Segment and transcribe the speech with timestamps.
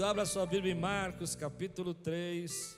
[0.00, 2.76] Abra sua Bíblia em Marcos, capítulo 3.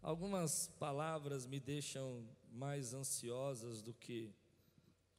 [0.00, 4.32] Algumas palavras me deixam mais ansiosas do que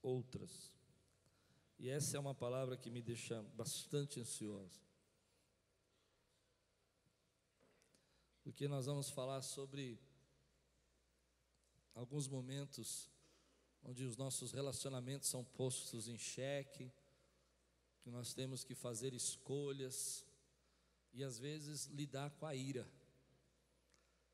[0.01, 0.73] outras.
[1.77, 4.79] E essa é uma palavra que me deixa bastante ansiosa.
[8.41, 9.99] Porque nós vamos falar sobre
[11.93, 13.09] alguns momentos
[13.83, 16.91] onde os nossos relacionamentos são postos em xeque,
[18.01, 20.25] que nós temos que fazer escolhas
[21.13, 22.87] e às vezes lidar com a ira.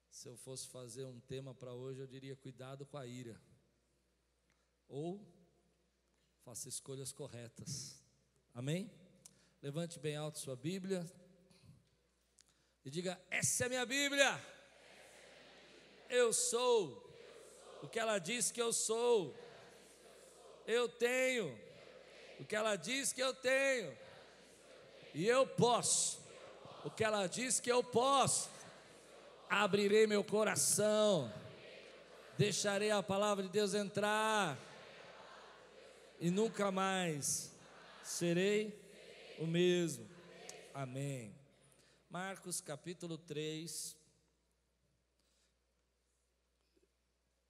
[0.09, 3.41] Se eu fosse fazer um tema para hoje, eu diria cuidado com a ira.
[4.87, 5.25] Ou
[6.43, 8.01] faça escolhas corretas.
[8.53, 8.89] Amém?
[9.61, 11.05] Levante bem alto sua Bíblia
[12.85, 14.39] e diga: Essa é minha Bíblia.
[16.09, 17.03] Eu sou
[17.81, 19.35] o que ela diz que eu sou.
[20.68, 21.65] Eu tenho
[22.39, 23.95] o que ela diz que eu tenho.
[25.13, 26.25] E eu posso
[26.85, 28.47] o que ela diz que eu posso.
[29.49, 31.33] Abrirei meu coração.
[32.37, 34.55] Deixarei a palavra de Deus entrar.
[36.19, 37.51] E nunca mais
[38.03, 38.79] serei
[39.39, 40.07] o mesmo.
[40.75, 41.35] Amém.
[42.07, 43.97] Marcos capítulo 3.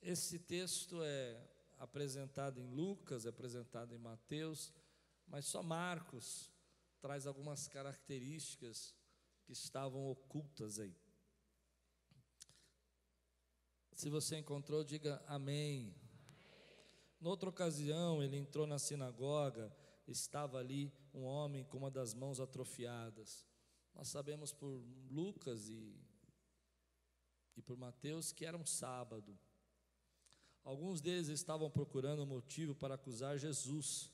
[0.02, 1.36] Esse texto é
[1.78, 4.74] apresentado em Lucas, é apresentado em Mateus,
[5.28, 6.52] mas só Marcos
[7.00, 8.96] traz algumas características
[9.44, 10.96] que estavam ocultas aí.
[13.94, 15.94] Se você encontrou, diga amém.
[15.94, 16.06] amém.
[17.20, 19.74] Noutra ocasião, ele entrou na sinagoga,
[20.08, 23.46] estava ali um homem com uma das mãos atrofiadas.
[23.94, 25.96] Nós sabemos por Lucas e,
[27.56, 29.38] e por Mateus que era um sábado.
[30.66, 34.12] Alguns deles estavam procurando motivo para acusar Jesus.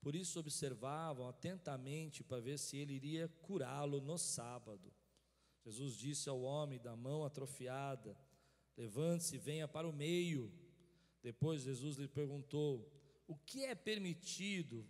[0.00, 4.90] Por isso observavam atentamente para ver se ele iria curá-lo no sábado.
[5.62, 8.16] Jesus disse ao homem da mão atrofiada:
[8.78, 10.50] Levante-se venha para o meio.
[11.22, 12.90] Depois Jesus lhe perguntou:
[13.28, 14.88] O que é permitido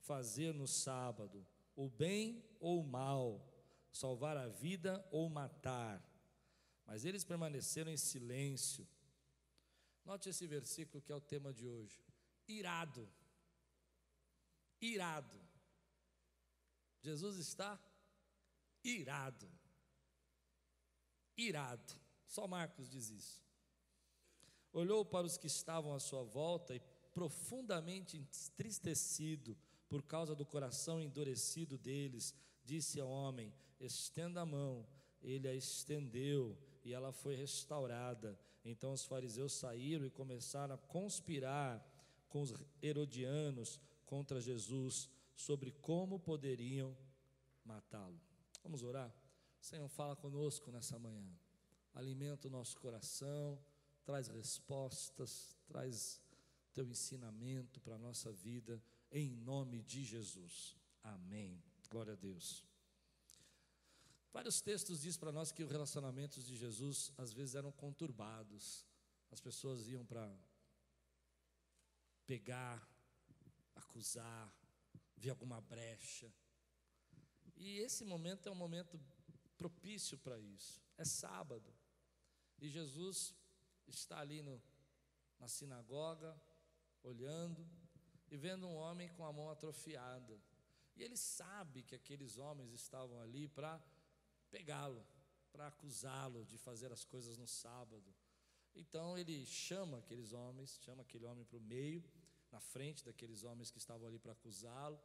[0.00, 1.46] fazer no sábado?
[1.76, 3.46] O bem ou o mal?
[3.92, 6.04] Salvar a vida ou matar?
[6.84, 8.86] Mas eles permaneceram em silêncio.
[10.06, 12.00] Note esse versículo que é o tema de hoje.
[12.46, 13.08] Irado.
[14.80, 15.36] Irado.
[17.02, 17.76] Jesus está
[18.84, 19.50] irado.
[21.36, 21.92] Irado.
[22.24, 23.44] Só Marcos diz isso.
[24.72, 26.80] Olhou para os que estavam à sua volta e,
[27.12, 32.32] profundamente entristecido por causa do coração endurecido deles,
[32.64, 34.86] disse ao homem: Estenda a mão.
[35.20, 38.38] Ele a estendeu e ela foi restaurada.
[38.68, 41.84] Então os fariseus saíram e começaram a conspirar
[42.28, 46.96] com os herodianos contra Jesus sobre como poderiam
[47.64, 48.20] matá-lo.
[48.64, 49.14] Vamos orar?
[49.60, 51.30] Senhor, fala conosco nessa manhã.
[51.94, 53.58] Alimenta o nosso coração,
[54.04, 56.20] traz respostas, traz
[56.74, 60.76] teu ensinamento para a nossa vida, em nome de Jesus.
[61.02, 61.62] Amém.
[61.88, 62.64] Glória a Deus.
[64.36, 68.84] Vários textos dizem para nós que os relacionamentos de Jesus às vezes eram conturbados.
[69.30, 70.30] As pessoas iam para
[72.26, 72.86] pegar,
[73.74, 74.54] acusar,
[75.16, 76.30] ver alguma brecha.
[77.56, 79.00] E esse momento é um momento
[79.56, 80.82] propício para isso.
[80.98, 81.74] É sábado.
[82.58, 83.34] E Jesus
[83.86, 84.62] está ali no,
[85.38, 86.38] na sinagoga,
[87.02, 87.66] olhando
[88.30, 90.38] e vendo um homem com a mão atrofiada.
[90.94, 93.82] E ele sabe que aqueles homens estavam ali para
[94.50, 95.04] pegá-lo,
[95.52, 98.14] para acusá-lo de fazer as coisas no sábado.
[98.74, 102.04] Então ele chama aqueles homens, chama aquele homem para o meio,
[102.52, 105.00] na frente daqueles homens que estavam ali para acusá-lo,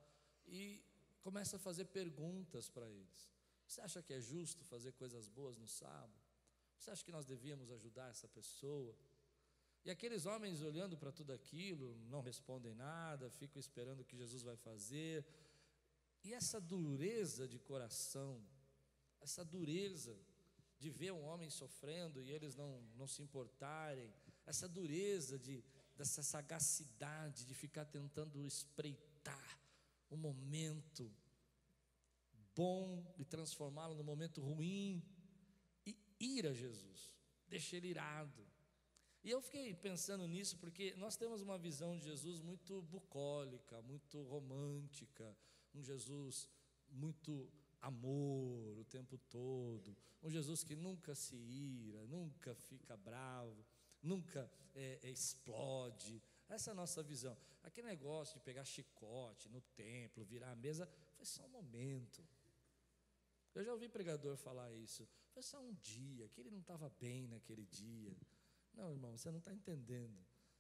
[0.45, 0.83] e
[1.21, 3.31] começa a fazer perguntas para eles.
[3.65, 6.19] Você acha que é justo fazer coisas boas no sábado?
[6.77, 8.93] Você acha que nós devíamos ajudar essa pessoa?
[9.85, 14.43] E aqueles homens olhando para tudo aquilo, não respondem nada, ficam esperando o que Jesus
[14.43, 15.25] vai fazer.
[16.23, 18.43] E essa dureza de coração,
[19.21, 20.17] essa dureza
[20.79, 24.11] de ver um homem sofrendo e eles não, não se importarem,
[24.45, 25.63] essa dureza de,
[25.95, 29.59] dessa sagacidade de ficar tentando espreitar
[30.09, 31.11] o momento
[32.55, 35.03] bom e transformá-lo no momento ruim
[35.85, 37.13] e ir a Jesus,
[37.47, 38.45] deixa ele irado.
[39.23, 44.23] E eu fiquei pensando nisso porque nós temos uma visão de Jesus muito bucólica, muito
[44.23, 45.37] romântica,
[45.75, 46.49] um Jesus
[46.89, 47.47] muito
[47.81, 53.65] amor o tempo todo, um Jesus que nunca se ira, nunca fica bravo,
[54.01, 56.21] nunca é, é, explode.
[56.47, 57.37] Essa é a nossa visão.
[57.63, 62.23] Aquele negócio de pegar chicote no templo, virar a mesa, foi só um momento.
[63.53, 65.07] Eu já ouvi pregador falar isso.
[65.33, 68.15] Foi só um dia, que ele não estava bem naquele dia.
[68.73, 70.17] Não, irmão, você não está entendendo.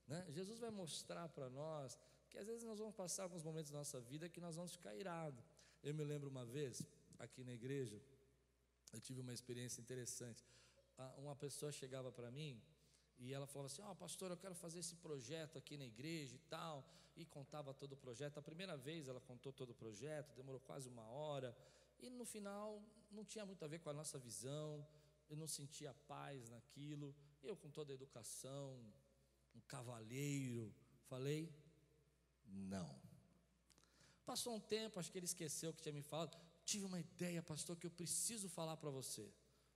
[0.07, 0.25] Né?
[0.29, 1.97] Jesus vai mostrar para nós
[2.29, 4.95] que às vezes nós vamos passar alguns momentos da nossa vida que nós vamos ficar
[4.95, 5.45] irados.
[5.83, 6.85] Eu me lembro uma vez,
[7.23, 8.01] aqui na igreja,
[8.93, 10.43] eu tive uma experiência interessante.
[11.17, 12.61] Uma pessoa chegava para mim
[13.17, 16.35] e ela falava assim: Ó, oh, pastor, eu quero fazer esse projeto aqui na igreja
[16.35, 16.85] e tal.
[17.15, 18.37] E contava todo o projeto.
[18.37, 21.55] A primeira vez ela contou todo o projeto, demorou quase uma hora.
[21.99, 22.81] E no final
[23.11, 24.85] não tinha muito a ver com a nossa visão.
[25.29, 27.15] Eu não sentia paz naquilo.
[27.43, 28.79] Eu, com toda a educação,
[29.55, 30.73] um cavalheiro,
[31.07, 31.53] falei:
[32.45, 32.99] Não.
[34.25, 36.37] Passou um tempo, acho que ele esqueceu que tinha me falado.
[36.71, 39.29] Tive uma ideia, pastor, que eu preciso falar para você.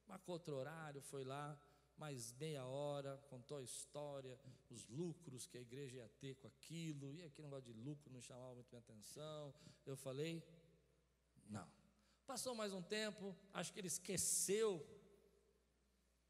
[0.07, 1.59] Marcou outro horário, foi lá
[1.97, 4.39] mais meia hora, contou a história,
[4.69, 8.21] os lucros que a igreja ia ter com aquilo, e aquele negócio de lucro não
[8.21, 9.53] chamava muito minha atenção.
[9.85, 10.41] Eu falei,
[11.49, 11.69] não.
[12.25, 14.81] Passou mais um tempo, acho que ele esqueceu,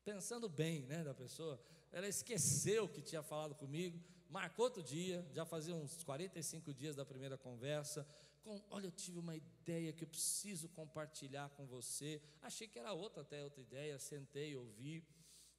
[0.04, 5.46] pensando bem né, da pessoa, ela esqueceu que tinha falado comigo, marcou outro dia, já
[5.46, 8.04] fazia uns 45 dias da primeira conversa,
[8.46, 12.22] com, olha, eu tive uma ideia que eu preciso compartilhar com você.
[12.44, 15.04] Achei que era outra até outra ideia, sentei, ouvi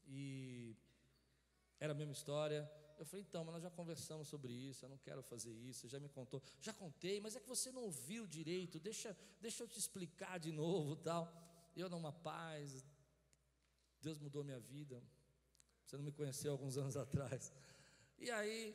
[0.06, 0.76] e
[1.80, 2.70] era a mesma história.
[2.96, 5.98] Eu falei, então, mas nós já conversamos sobre isso, eu não quero fazer isso, já
[5.98, 9.78] me contou, já contei, mas é que você não ouviu direito, deixa, deixa eu te
[9.78, 11.30] explicar de novo tal.
[11.76, 12.86] Eu numa paz,
[14.00, 15.02] Deus mudou minha vida.
[15.84, 17.52] Você não me conheceu alguns anos atrás.
[18.16, 18.74] E aí,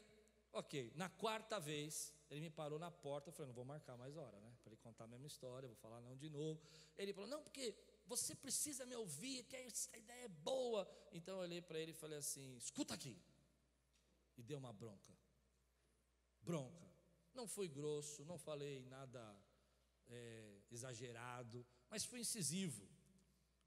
[0.54, 4.16] ok, na quarta vez, ele me parou na porta, eu falei, não vou marcar mais
[4.18, 4.56] hora, né?
[4.64, 6.62] Para ele contar a mesma história, vou falar não de novo.
[6.98, 7.76] Ele falou, não, porque
[8.12, 10.88] você precisa me ouvir, que essa ideia é boa.
[11.14, 13.18] Então eu olhei para ele e falei assim: escuta aqui.
[14.38, 15.14] E deu uma bronca.
[16.42, 16.90] Bronca.
[17.34, 19.22] Não fui grosso, não falei nada
[20.10, 22.86] é, exagerado, mas fui incisivo.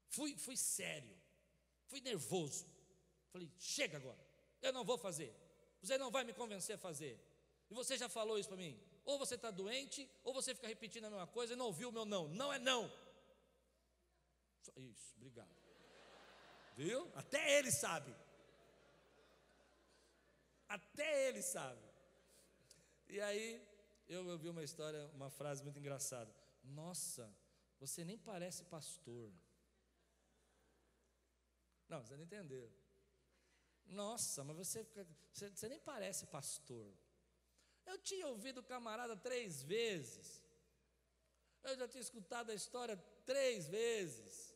[0.09, 1.17] Fui, fui sério.
[1.87, 2.67] Fui nervoso.
[3.31, 4.23] Falei: chega agora.
[4.61, 5.35] Eu não vou fazer.
[5.85, 7.19] Você não vai me convencer a fazer.
[7.69, 8.79] E você já falou isso para mim.
[9.03, 11.91] Ou você está doente, ou você fica repetindo a mesma coisa e não ouviu o
[11.91, 12.27] meu não.
[12.27, 12.91] Não é não.
[14.75, 15.55] Isso, obrigado.
[16.75, 17.11] Viu?
[17.15, 18.13] Até ele sabe.
[20.67, 21.79] Até ele sabe.
[23.07, 23.61] E aí,
[24.09, 26.33] eu ouvi uma história, uma frase muito engraçada.
[26.63, 27.31] Nossa,
[27.79, 29.31] você nem parece pastor.
[31.87, 32.71] Não, você não entendeu.
[33.87, 34.85] Nossa, mas você,
[35.31, 36.93] você, você nem parece pastor.
[37.85, 40.43] Eu tinha ouvido o camarada três vezes.
[41.63, 44.55] Eu já tinha escutado a história três vezes.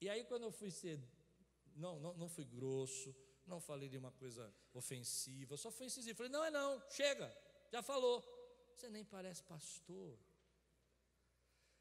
[0.00, 0.98] E aí, quando eu fui ser,
[1.76, 3.14] não, não, não fui grosso,
[3.46, 6.16] não falei de uma coisa ofensiva, só fui incisivo.
[6.16, 7.34] Falei, não é não, chega,
[7.70, 8.22] já falou.
[8.74, 10.18] Você nem parece pastor.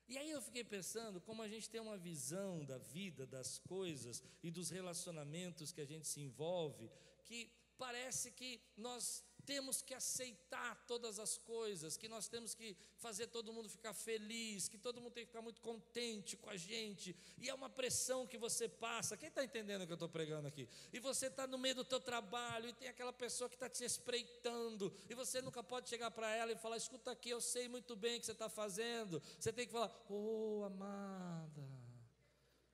[0.10, 4.24] E aí eu fiquei pensando como a gente tem uma visão da vida, das coisas
[4.42, 6.90] e dos relacionamentos que a gente se envolve,
[7.24, 13.26] que parece que nós temos que aceitar todas as coisas, que nós temos que fazer
[13.26, 17.16] todo mundo ficar feliz, que todo mundo tem que ficar muito contente com a gente,
[17.36, 19.18] e é uma pressão que você passa.
[19.18, 20.70] Quem está entendendo o que eu estou pregando aqui?
[20.94, 23.84] E você está no meio do teu trabalho e tem aquela pessoa que está te
[23.84, 27.96] espreitando, e você nunca pode chegar para ela e falar: escuta aqui, eu sei muito
[27.96, 29.20] bem o que você está fazendo.
[29.40, 31.68] Você tem que falar: oh, amada.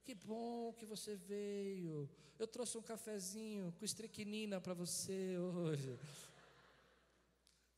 [0.04, 2.10] Que bom que você veio.
[2.38, 5.98] Eu trouxe um cafezinho com estriquinina para você hoje.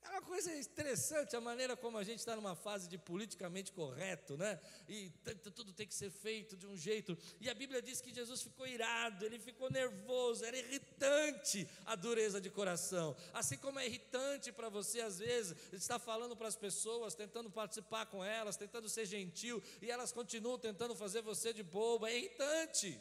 [0.07, 4.37] É uma coisa interessante a maneira como a gente está numa fase de politicamente correto,
[4.37, 4.57] né?
[4.87, 5.11] E
[5.53, 7.17] tudo tem que ser feito de um jeito.
[7.41, 12.39] E a Bíblia diz que Jesus ficou irado, ele ficou nervoso, era irritante a dureza
[12.39, 13.17] de coração.
[13.33, 18.05] Assim como é irritante para você, às vezes, estar falando para as pessoas, tentando participar
[18.05, 22.09] com elas, tentando ser gentil, e elas continuam tentando fazer você de boba.
[22.09, 22.97] É irritante.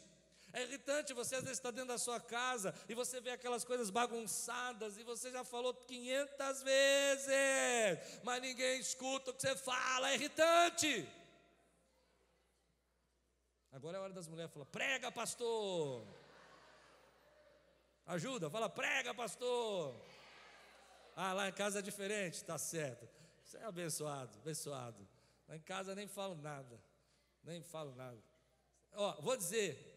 [0.57, 3.91] É irritante você às vezes está dentro da sua casa e você vê aquelas coisas
[3.91, 10.15] bagunçadas e você já falou 500 vezes, mas ninguém escuta o que você fala, é
[10.15, 11.07] irritante.
[13.71, 16.07] Agora é a hora das mulheres falar: prega, pastor.
[18.07, 19.95] Ajuda, fala: prega, pastor.
[21.15, 23.07] Ah, lá em casa é diferente, tá certo.
[23.45, 25.07] Você é abençoado, abençoado.
[25.47, 26.81] Lá em casa nem falo nada,
[27.45, 28.25] nem falo nada.
[28.95, 29.96] Ó, vou dizer,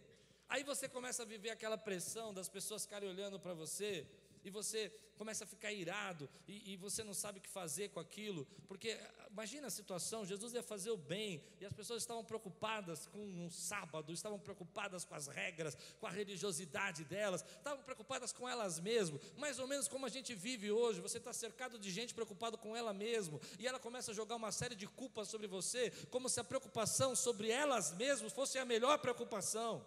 [0.50, 4.08] Aí você começa a viver aquela pressão das pessoas ficarem olhando para você,
[4.44, 8.00] e você começa a ficar irado e, e, você não sabe o que fazer com
[8.00, 8.98] aquilo, porque
[9.29, 13.50] imagina a situação: Jesus ia fazer o bem e as pessoas estavam preocupadas com um
[13.50, 19.22] sábado, estavam preocupadas com as regras, com a religiosidade delas, estavam preocupadas com elas mesmas,
[19.36, 21.01] mais ou menos como a gente vive hoje.
[21.01, 24.51] Você está cercado de gente preocupada com ela mesma e ela começa a jogar uma
[24.51, 28.98] série de culpas sobre você, como se a preocupação sobre elas mesmas fosse a melhor
[29.00, 29.86] preocupação.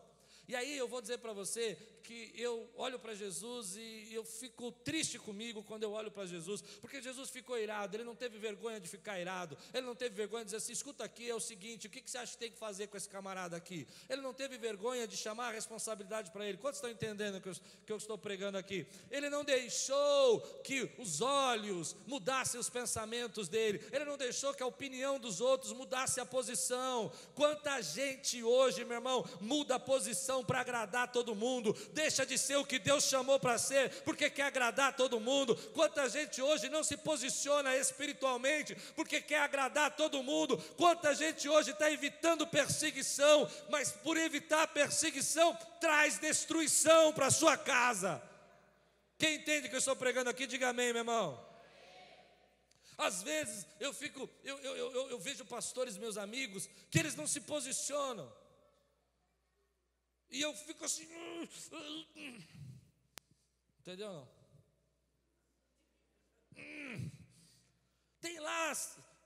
[0.48, 4.72] E aí eu vou dizer para você que eu olho para Jesus e eu fico
[4.72, 8.80] triste comigo quando eu olho para Jesus, porque Jesus ficou irado, ele não teve vergonha
[8.80, 11.86] de ficar irado, ele não teve vergonha de dizer assim: escuta aqui, é o seguinte,
[11.86, 13.86] o que, que você acha que tem que fazer com esse camarada aqui?
[14.08, 16.58] Ele não teve vergonha de chamar a responsabilidade para ele.
[16.58, 17.54] Quantos estão entendendo que eu,
[17.86, 18.86] que eu estou pregando aqui?
[19.10, 24.66] Ele não deixou que os olhos mudassem os pensamentos dele, ele não deixou que a
[24.66, 27.12] opinião dos outros mudasse a posição.
[27.34, 32.56] Quanta gente hoje, meu irmão, muda a posição para agradar todo mundo, deixa de ser
[32.56, 35.54] o que Deus chamou para ser, porque quer agradar todo mundo.
[35.74, 40.58] Quanta gente hoje não se posiciona espiritualmente, porque quer agradar todo mundo.
[40.76, 48.22] Quanta gente hoje está evitando perseguição, mas por evitar perseguição, traz destruição para sua casa.
[49.18, 51.52] Quem entende que eu estou pregando aqui, diga amém, meu irmão.
[52.98, 57.26] Às vezes eu fico, eu, eu, eu, eu, vejo pastores, meus amigos, que eles não
[57.26, 58.30] se posicionam.
[60.32, 61.06] E eu fico assim.
[63.80, 64.28] Entendeu não?
[68.18, 68.72] Tem lá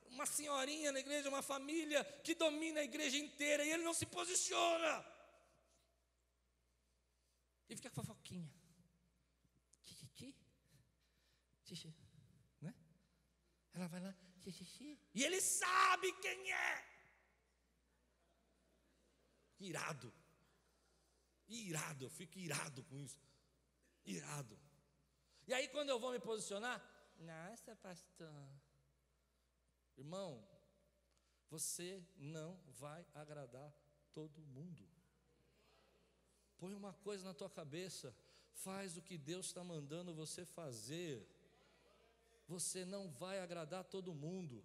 [0.06, 4.06] uma senhorinha na igreja, uma família que domina a igreja inteira e ele não se
[4.06, 5.06] posiciona.
[7.68, 8.50] E fica com fofoquinha.
[9.84, 10.34] Xixi.
[11.66, 11.94] Xixi.
[12.60, 12.74] Né?
[13.74, 14.98] Ela vai lá, xixi.
[15.14, 16.84] E ele sabe quem é.
[19.60, 20.12] Irado
[21.48, 23.20] irado, eu fico irado com isso.
[24.04, 24.58] Irado.
[25.46, 26.82] E aí, quando eu vou me posicionar,
[27.18, 28.48] nossa, pastor.
[29.96, 30.46] Irmão,
[31.48, 33.72] você não vai agradar
[34.12, 34.86] todo mundo.
[36.58, 38.14] Põe uma coisa na tua cabeça,
[38.50, 41.26] faz o que Deus está mandando você fazer.
[42.48, 44.64] Você não vai agradar todo mundo.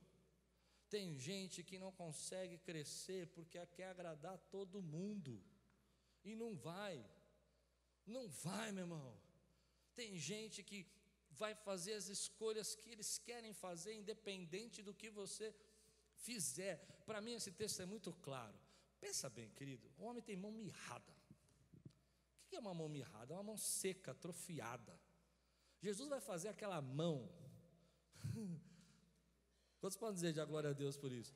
[0.89, 5.41] Tem gente que não consegue crescer porque quer agradar todo mundo.
[6.23, 7.03] E não vai.
[8.05, 9.17] Não vai, meu irmão.
[9.93, 10.85] Tem gente que
[11.31, 15.53] vai fazer as escolhas que eles querem fazer, independente do que você
[16.13, 16.77] fizer.
[17.05, 18.57] Para mim, esse texto é muito claro.
[18.99, 21.11] Pensa bem, querido: o homem tem mão mirrada.
[22.43, 23.33] O que é uma mão mirrada?
[23.33, 24.99] É uma mão seca, atrofiada.
[25.79, 27.29] Jesus vai fazer aquela mão.
[29.79, 31.33] Quantos podem dizer a glória a Deus por isso?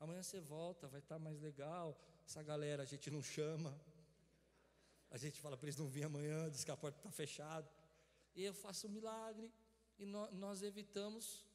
[0.00, 1.96] Amanhã você volta, vai estar mais legal.
[2.24, 3.78] Essa galera a gente não chama.
[5.10, 7.70] A gente fala para eles não virem amanhã, diz que a porta está fechada.
[8.34, 9.52] E eu faço um milagre.
[9.98, 11.46] E nós, evitamos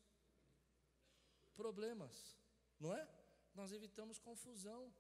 [1.56, 2.38] problemas,
[2.80, 3.10] não é?
[3.56, 4.94] Nós evitamos confusão.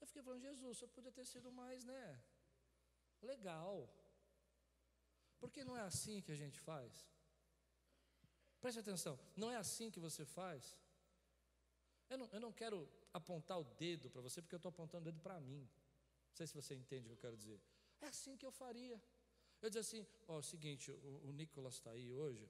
[0.00, 2.22] Eu fiquei falando, Jesus, só podia ter sido mais, né?
[3.20, 3.92] Legal.
[5.40, 6.92] Porque não é assim que a gente faz.
[8.60, 10.76] Preste atenção, não é assim que você faz.
[12.08, 15.12] Eu não, eu não quero apontar o dedo para você, porque eu estou apontando o
[15.12, 15.60] dedo para mim.
[15.60, 17.60] Não sei se você entende o que eu quero dizer.
[18.00, 19.00] É assim que eu faria.
[19.60, 22.46] Eu dizer assim: ó, é o seguinte, o, o Nicolas está aí hoje.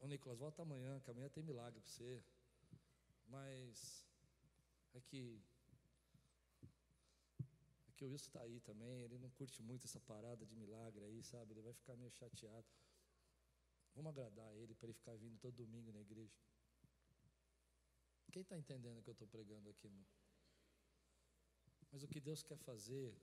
[0.00, 2.22] O Nicolas, volta amanhã, que amanhã tem milagre para você.
[3.26, 4.04] Mas
[4.92, 5.40] é que.
[7.88, 11.04] É que o Wilson está aí também, ele não curte muito essa parada de milagre
[11.04, 11.52] aí, sabe?
[11.52, 12.66] Ele vai ficar meio chateado.
[13.94, 16.34] Vamos agradar ele para ele ficar vindo todo domingo na igreja.
[18.32, 20.04] Quem está entendendo o que eu estou pregando aqui, irmão?
[21.92, 23.14] Mas o que Deus quer fazer,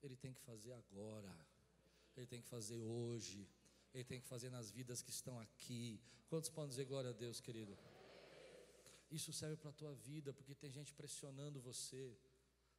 [0.00, 1.34] Ele tem que fazer agora,
[2.16, 3.48] Ele tem que fazer hoje,
[3.92, 6.00] Ele tem que fazer nas vidas que estão aqui.
[6.28, 7.76] Quantos podem dizer glória a Deus, querido?
[9.10, 12.16] Isso serve para a tua vida, porque tem gente pressionando você.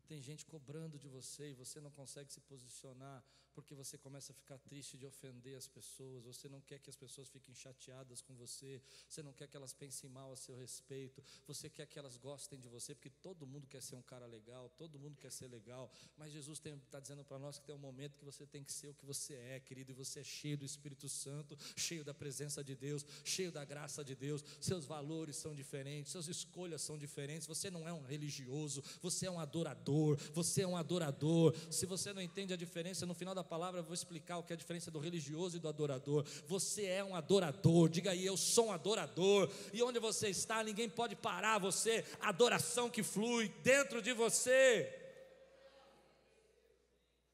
[0.07, 3.23] Tem gente cobrando de você e você não consegue se posicionar
[3.55, 6.95] porque você começa a ficar triste de ofender as pessoas, você não quer que as
[6.97, 11.23] pessoas fiquem chateadas com você, você não quer que elas pensem mal a seu respeito,
[11.47, 14.69] você quer que elas gostem de você, porque todo mundo quer ser um cara legal,
[14.77, 18.17] todo mundo quer ser legal, mas Jesus está dizendo para nós que tem um momento
[18.17, 20.65] que você tem que ser o que você é, querido, e você é cheio do
[20.65, 25.55] Espírito Santo, cheio da presença de Deus, cheio da graça de Deus, seus valores são
[25.55, 29.94] diferentes, suas escolhas são diferentes, você não é um religioso, você é um adorador,
[30.33, 33.83] você é um adorador, se você não entende a diferença, no final da palavra eu
[33.83, 36.25] vou explicar o que é a diferença do religioso e do adorador.
[36.47, 39.49] Você é um adorador, diga aí, eu sou um adorador.
[39.73, 45.01] E onde você está, ninguém pode parar você, adoração que flui dentro de você.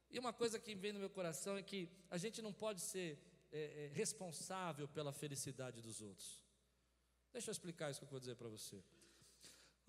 [0.10, 3.18] E uma coisa que vem no meu coração é que a gente não pode ser
[3.52, 6.42] é, é, responsável pela felicidade dos outros.
[7.32, 8.84] Deixa eu explicar isso que eu vou dizer para você.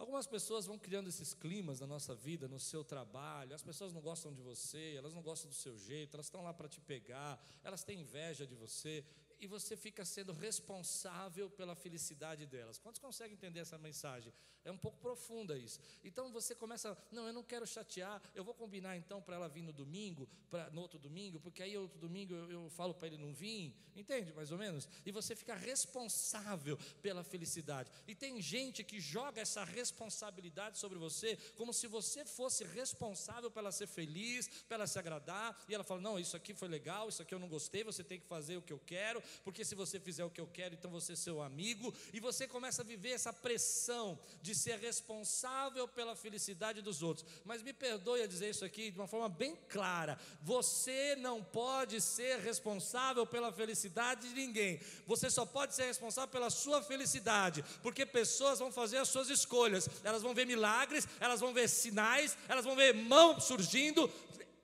[0.02, 3.54] Algumas pessoas vão criando esses climas na nossa vida, no seu trabalho.
[3.54, 6.52] As pessoas não gostam de você, elas não gostam do seu jeito, elas estão lá
[6.52, 9.04] para te pegar, elas têm inveja de você
[9.42, 12.78] e você fica sendo responsável pela felicidade delas.
[12.78, 14.32] Quantos conseguem entender essa mensagem?
[14.64, 15.80] É um pouco profunda isso.
[16.04, 19.62] Então você começa, não, eu não quero chatear, eu vou combinar então para ela vir
[19.62, 23.18] no domingo, pra, no outro domingo, porque aí outro domingo eu, eu falo para ele
[23.18, 24.88] não vir, entende mais ou menos?
[25.04, 27.90] E você fica responsável pela felicidade.
[28.06, 33.62] E tem gente que joga essa responsabilidade sobre você, como se você fosse responsável para
[33.62, 37.08] ela ser feliz, para ela se agradar, e ela fala: não, isso aqui foi legal,
[37.08, 39.74] isso aqui eu não gostei, você tem que fazer o que eu quero, porque se
[39.74, 42.84] você fizer o que eu quero, então você é seu amigo, e você começa a
[42.84, 47.26] viver essa pressão de ser responsável pela felicidade dos outros.
[47.44, 52.00] Mas me perdoe a dizer isso aqui de uma forma bem clara: você não pode
[52.00, 58.04] ser responsável pela felicidade de ninguém, você só pode ser responsável pela sua felicidade, porque
[58.06, 62.64] pessoas vão fazer as suas escolhas, elas vão ver milagres, elas vão ver sinais, elas
[62.64, 64.10] vão ver mão surgindo,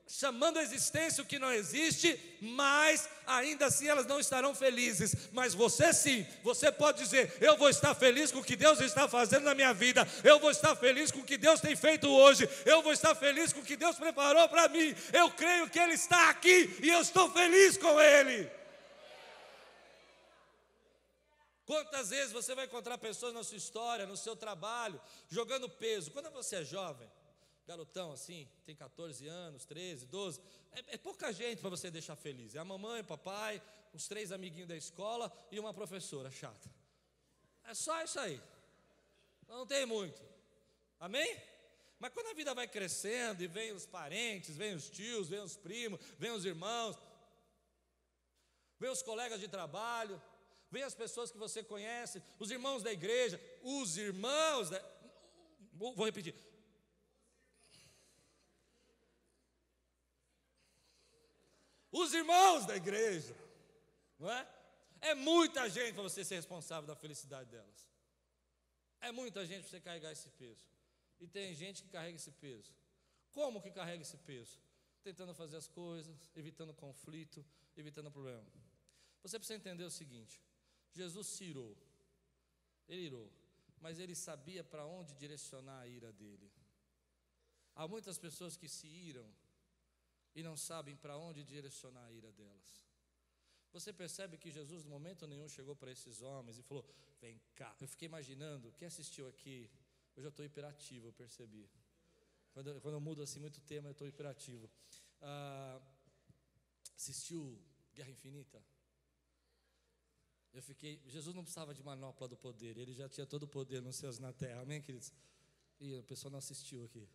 [0.08, 5.28] chamando a existência o que não existe, mas ainda assim elas não estarão felizes.
[5.32, 9.06] Mas você sim, você pode dizer: Eu vou estar feliz com o que Deus está
[9.06, 12.48] fazendo na minha vida, eu vou estar feliz com o que Deus tem feito hoje,
[12.64, 14.94] eu vou estar feliz com o que Deus preparou para mim.
[15.12, 18.50] Eu creio que Ele está aqui e eu estou feliz com Ele.
[21.66, 26.10] Quantas vezes você vai encontrar pessoas na sua história, no seu trabalho, jogando peso?
[26.10, 27.06] Quando você é jovem,
[27.68, 30.40] garotão assim, tem 14 anos, 13, 12,
[30.72, 32.54] é, é pouca gente para você deixar feliz.
[32.54, 36.70] É a mamãe, papai, os três amiguinhos da escola e uma professora chata.
[37.64, 38.40] É só isso aí.
[39.46, 40.18] Não tem muito.
[40.98, 41.30] Amém?
[41.98, 45.54] Mas quando a vida vai crescendo e vem os parentes, vem os tios, vem os
[45.54, 46.96] primos, vem os irmãos,
[48.80, 50.20] vem os colegas de trabalho,
[50.70, 54.82] vem as pessoas que você conhece, os irmãos da igreja, os irmãos da...
[55.74, 56.34] Vou repetir,
[62.00, 63.34] os irmãos da igreja,
[64.18, 64.48] não é?
[65.00, 67.88] É muita gente para você ser responsável da felicidade delas.
[69.00, 70.66] É muita gente para você carregar esse peso.
[71.20, 72.72] E tem gente que carrega esse peso.
[73.30, 74.58] Como que carrega esse peso?
[75.02, 77.44] Tentando fazer as coisas, evitando conflito,
[77.76, 78.44] evitando problema.
[79.22, 80.42] Você precisa entender o seguinte:
[80.92, 81.76] Jesus se irou,
[82.88, 83.30] ele irou,
[83.80, 86.50] mas ele sabia para onde direcionar a ira dele.
[87.74, 89.28] Há muitas pessoas que se iram
[90.34, 92.82] e não sabem para onde direcionar a ira delas.
[93.72, 96.84] Você percebe que Jesus, no momento nenhum, chegou para esses homens e falou:
[97.20, 97.74] Vem cá.
[97.80, 99.70] Eu fiquei imaginando, quem assistiu aqui,
[100.16, 101.68] eu já estou hiperativo, eu percebi.
[102.52, 104.70] Quando eu, quando eu mudo assim muito tema, eu estou hiperativo.
[105.20, 105.80] Ah,
[106.96, 107.60] assistiu
[107.94, 108.62] Guerra Infinita?
[110.52, 111.02] Eu fiquei.
[111.06, 114.18] Jesus não precisava de manopla do poder, ele já tinha todo o poder nos céus
[114.18, 115.12] e na terra, amém, queridos?
[115.80, 117.06] E a pessoa não assistiu aqui.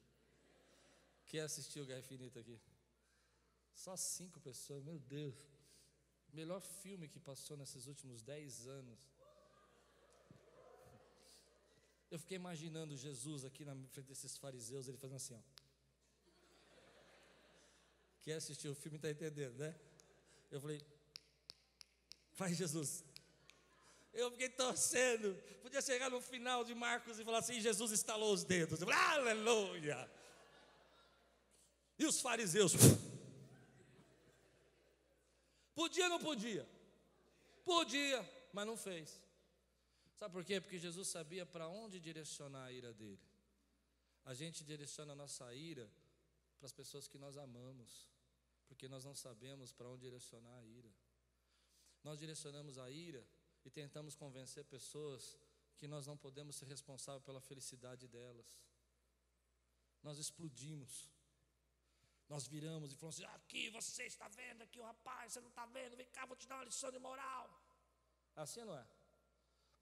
[1.26, 2.60] Quem assistiu Guerra Infinita aqui?
[3.74, 5.36] Só cinco pessoas, meu Deus.
[6.32, 9.00] Melhor filme que passou nesses últimos dez anos.
[12.10, 15.42] Eu fiquei imaginando Jesus aqui na frente desses fariseus, ele fazendo assim, ó.
[18.22, 19.76] Quem assistiu o filme está entendendo, né?
[20.50, 20.82] Eu falei,
[22.36, 23.04] vai Jesus.
[24.14, 25.36] Eu fiquei torcendo.
[25.62, 28.80] Podia chegar no final de Marcos e falar assim: Jesus estalou os dedos.
[28.84, 30.10] Aleluia.
[31.98, 32.74] E os fariseus,
[35.74, 36.68] Podia ou não podia?
[37.64, 39.22] Podia, mas não fez.
[40.16, 40.62] Sabe por quê?
[40.62, 43.20] Porque Jesus sabia para onde direcionar a ira dele.
[44.26, 45.90] A gente direciona a nossa ira
[46.58, 48.10] para as pessoas que nós amamos,
[48.68, 50.94] porque nós não sabemos para onde direcionar a ira.
[52.04, 53.26] Nós direcionamos a ira
[53.66, 55.38] e tentamos convencer pessoas
[55.78, 58.62] que nós não podemos ser responsáveis pela felicidade delas.
[60.02, 61.10] Nós explodimos.
[62.34, 65.65] Nós viramos e falamos assim: aqui você está vendo, aqui o rapaz, você não está
[65.78, 67.46] vendo, vem cá, vou te dar uma lição de moral.
[68.36, 68.86] É assim não é?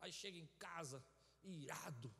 [0.01, 0.97] Aí chega em casa,
[1.43, 2.13] irado,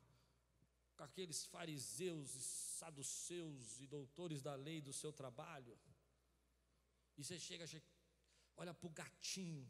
[0.96, 5.78] com aqueles fariseus e saduceus e doutores da lei do seu trabalho.
[7.17, 7.65] E você chega,
[8.56, 9.70] olha para o gatinho.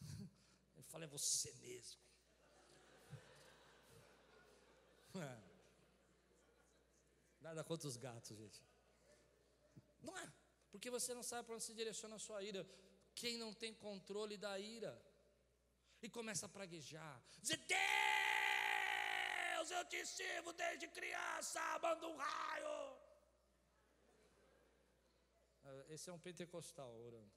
[0.74, 2.00] Ele fala, é você mesmo.
[5.16, 5.34] É.
[7.40, 8.60] Nada contra os gatos, gente.
[10.02, 10.32] Não é,
[10.70, 12.66] porque você não sabe para onde se direciona a sua ira.
[13.14, 15.00] Quem não tem controle da ira
[16.02, 17.78] e começa a praguejar, dizer: Deus,
[19.70, 22.96] eu te sirvo desde criança, manda um raio.
[25.64, 27.32] É, esse é um pentecostal orando.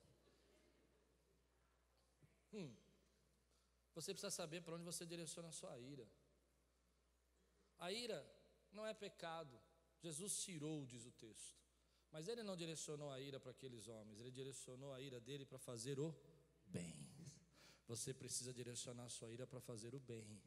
[2.53, 2.75] Hum.
[3.95, 6.07] Você precisa saber para onde você direciona a sua ira.
[7.79, 8.25] A ira
[8.71, 9.59] não é pecado.
[9.99, 11.58] Jesus tirou, diz o texto.
[12.11, 15.59] Mas ele não direcionou a ira para aqueles homens, ele direcionou a ira dele para
[15.59, 16.13] fazer o
[16.67, 16.95] bem.
[17.87, 20.41] Você precisa direcionar a sua ira para fazer o bem.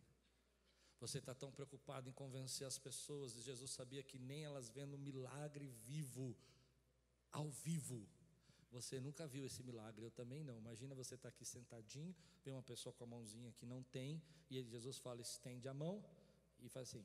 [1.01, 4.97] Você está tão preocupado em convencer as pessoas, e Jesus sabia que nem elas vendo
[4.97, 6.37] milagre vivo,
[7.33, 8.09] ao vivo.
[8.71, 10.57] Você nunca viu esse milagre, eu também não.
[10.57, 14.23] Imagina você estar tá aqui sentadinho, vê uma pessoa com a mãozinha que não tem,
[14.49, 16.05] e Jesus fala: estende a mão
[16.61, 17.05] e faz assim.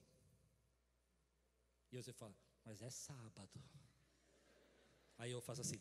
[1.92, 3.60] E você fala, mas é sábado.
[5.18, 5.80] Aí eu faço assim.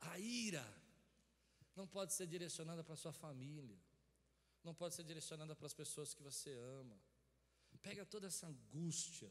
[0.00, 0.66] A ira
[1.74, 3.78] não pode ser direcionada para sua família,
[4.64, 6.98] não pode ser direcionada para as pessoas que você ama.
[7.82, 9.30] Pega toda essa angústia,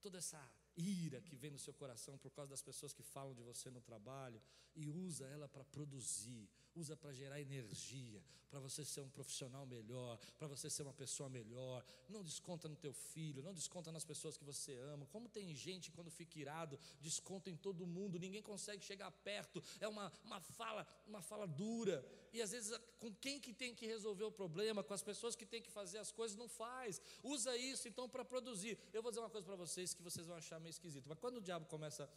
[0.00, 0.40] toda essa
[0.76, 3.80] ira que vem no seu coração por causa das pessoas que falam de você no
[3.80, 4.42] trabalho
[4.74, 10.18] e usa ela para produzir, usa para gerar energia, para você ser um profissional melhor,
[10.38, 11.84] para você ser uma pessoa melhor.
[12.08, 15.06] Não desconta no teu filho, não desconta nas pessoas que você ama.
[15.06, 19.62] Como tem gente quando fica irado, desconta em todo mundo, ninguém consegue chegar perto.
[19.80, 22.04] É uma, uma fala, uma fala dura.
[22.32, 25.46] E às vezes com quem que tem que resolver o problema, com as pessoas que
[25.46, 27.00] tem que fazer as coisas, não faz.
[27.22, 28.78] Usa isso então para produzir.
[28.92, 31.38] Eu vou dizer uma coisa para vocês que vocês vão achar meio esquisito, mas quando
[31.38, 32.08] o diabo começa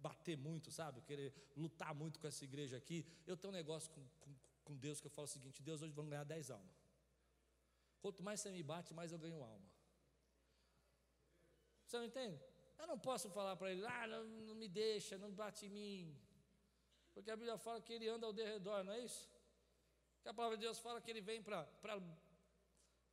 [0.00, 4.02] bater muito, sabe, querer lutar muito com essa igreja aqui, eu tenho um negócio com,
[4.20, 4.34] com,
[4.64, 6.76] com Deus que eu falo o seguinte: Deus, hoje vamos ganhar 10 almas.
[8.00, 9.68] Quanto mais você me bate, mais eu ganho alma.
[11.84, 12.40] Você não entende?
[12.78, 16.20] Eu não posso falar para ele, ah, não, não, me deixa, não bate em mim.
[17.12, 19.28] Porque a Bíblia fala que ele anda ao derredor, não é isso?
[20.22, 21.66] Que a palavra de Deus fala que ele vem para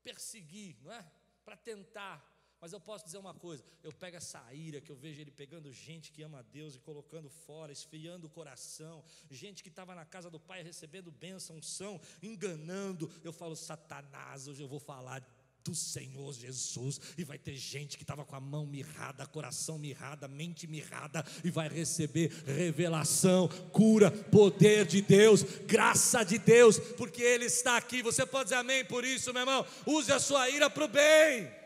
[0.04, 1.12] perseguir, não é?
[1.44, 2.35] Para tentar.
[2.66, 5.72] Mas eu posso dizer uma coisa: eu pego essa ira que eu vejo ele pegando
[5.72, 10.04] gente que ama a Deus e colocando fora, esfriando o coração, gente que estava na
[10.04, 13.08] casa do Pai recebendo bênção, unção, enganando.
[13.24, 15.24] Eu falo, Satanás, hoje eu vou falar
[15.64, 20.28] do Senhor Jesus, e vai ter gente que estava com a mão mirrada, coração mirrada,
[20.28, 27.46] mente mirrada, e vai receber revelação, cura, poder de Deus, graça de Deus, porque Ele
[27.46, 28.02] está aqui.
[28.02, 29.64] Você pode dizer amém por isso, meu irmão?
[29.86, 31.65] Use a sua ira para o bem.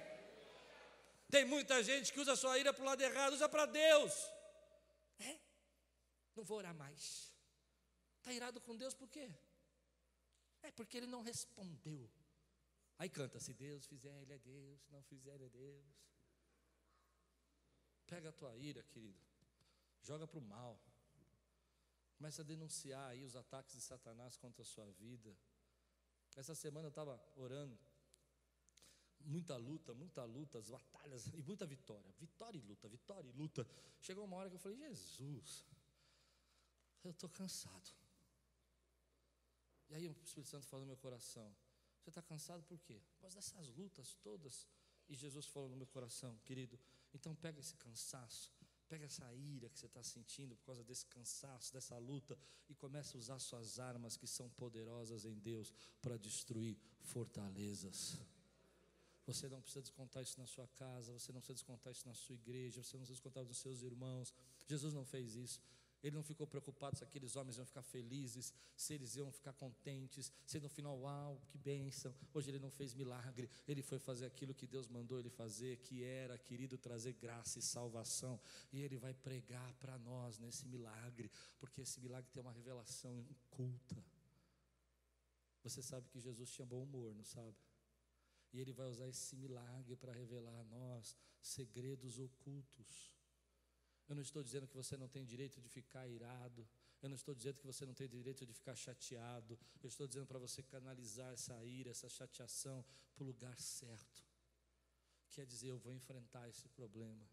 [1.30, 4.13] Tem muita gente que usa sua ira para o lado errado, usa para Deus.
[5.20, 5.39] É?
[6.36, 7.32] Não vou orar mais.
[8.18, 9.32] Está irado com Deus por quê?
[10.63, 12.10] É porque ele não respondeu.
[13.00, 15.86] Aí canta: se Deus fizer, Ele é Deus, se não fizer, Ele é Deus.
[18.06, 19.22] Pega a tua ira, querido,
[20.02, 20.78] joga para o mal.
[22.18, 25.34] Começa a denunciar aí os ataques de Satanás contra a sua vida.
[26.36, 27.80] Essa semana eu estava orando
[29.25, 32.12] muita luta, muita luta, as batalhas e muita vitória.
[32.19, 33.67] Vitória e luta, vitória e luta.
[34.01, 35.65] Chegou uma hora que eu falei: Jesus,
[37.03, 37.89] eu estou cansado.
[39.89, 41.55] E aí o Espírito Santo falou no meu coração:
[42.01, 43.01] Você está cansado por quê?
[43.13, 44.67] Por causa dessas lutas todas.
[45.08, 46.79] E Jesus falou no meu coração, querido,
[47.12, 48.53] então pega esse cansaço,
[48.88, 52.38] pega essa ira que você está sentindo por causa desse cansaço, dessa luta,
[52.69, 58.19] e começa a usar suas armas que são poderosas em Deus para destruir fortalezas.
[59.34, 62.34] Você não precisa descontar isso na sua casa, você não precisa descontar isso na sua
[62.34, 64.34] igreja, você não precisa descontar nos seus irmãos.
[64.68, 65.62] Jesus não fez isso.
[66.02, 70.32] Ele não ficou preocupado se aqueles homens iam ficar felizes, se eles iam ficar contentes,
[70.48, 72.12] se no final, uau, que bênção.
[72.34, 76.04] Hoje ele não fez milagre, ele foi fazer aquilo que Deus mandou ele fazer, que
[76.04, 78.39] era, querido, trazer graça e salvação.
[78.74, 84.04] E ele vai pregar para nós nesse milagre, porque esse milagre tem uma revelação oculta.
[85.62, 87.54] Você sabe que Jesus tinha bom humor, não sabe?
[88.51, 93.12] E Ele vai usar esse milagre para revelar a nós segredos ocultos.
[94.07, 96.67] Eu não estou dizendo que você não tem direito de ficar irado,
[97.01, 99.57] Eu não estou dizendo que você não tem direito de ficar chateado.
[99.81, 102.83] Eu estou dizendo para você canalizar essa ira, essa chateação
[103.15, 104.23] para o lugar certo.
[105.29, 107.25] Quer dizer, eu vou enfrentar esse problema.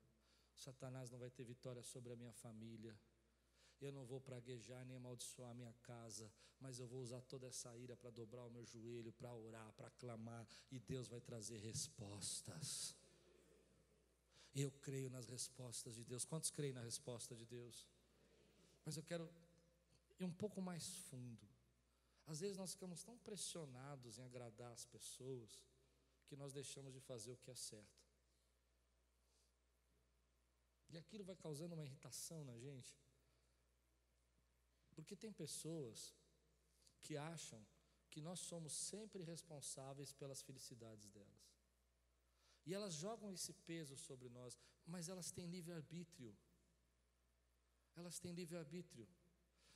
[0.55, 2.97] Satanás não vai ter vitória sobre a minha família.
[3.81, 7.77] Eu não vou praguejar nem amaldiçoar a minha casa, mas eu vou usar toda essa
[7.77, 12.95] ira para dobrar o meu joelho, para orar, para clamar, e Deus vai trazer respostas.
[14.55, 16.25] Eu creio nas respostas de Deus.
[16.25, 17.87] Quantos creem na resposta de Deus?
[18.85, 19.31] Mas eu quero
[20.19, 21.47] ir um pouco mais fundo.
[22.27, 25.61] Às vezes nós ficamos tão pressionados em agradar as pessoas
[26.27, 28.07] que nós deixamos de fazer o que é certo.
[30.89, 32.97] E aquilo vai causando uma irritação na gente.
[34.97, 35.99] Porque tem pessoas
[37.03, 37.61] que acham
[38.11, 41.45] que nós somos sempre responsáveis pelas felicidades delas.
[42.65, 46.37] E elas jogam esse peso sobre nós, mas elas têm livre-arbítrio.
[47.95, 49.07] Elas têm livre-arbítrio.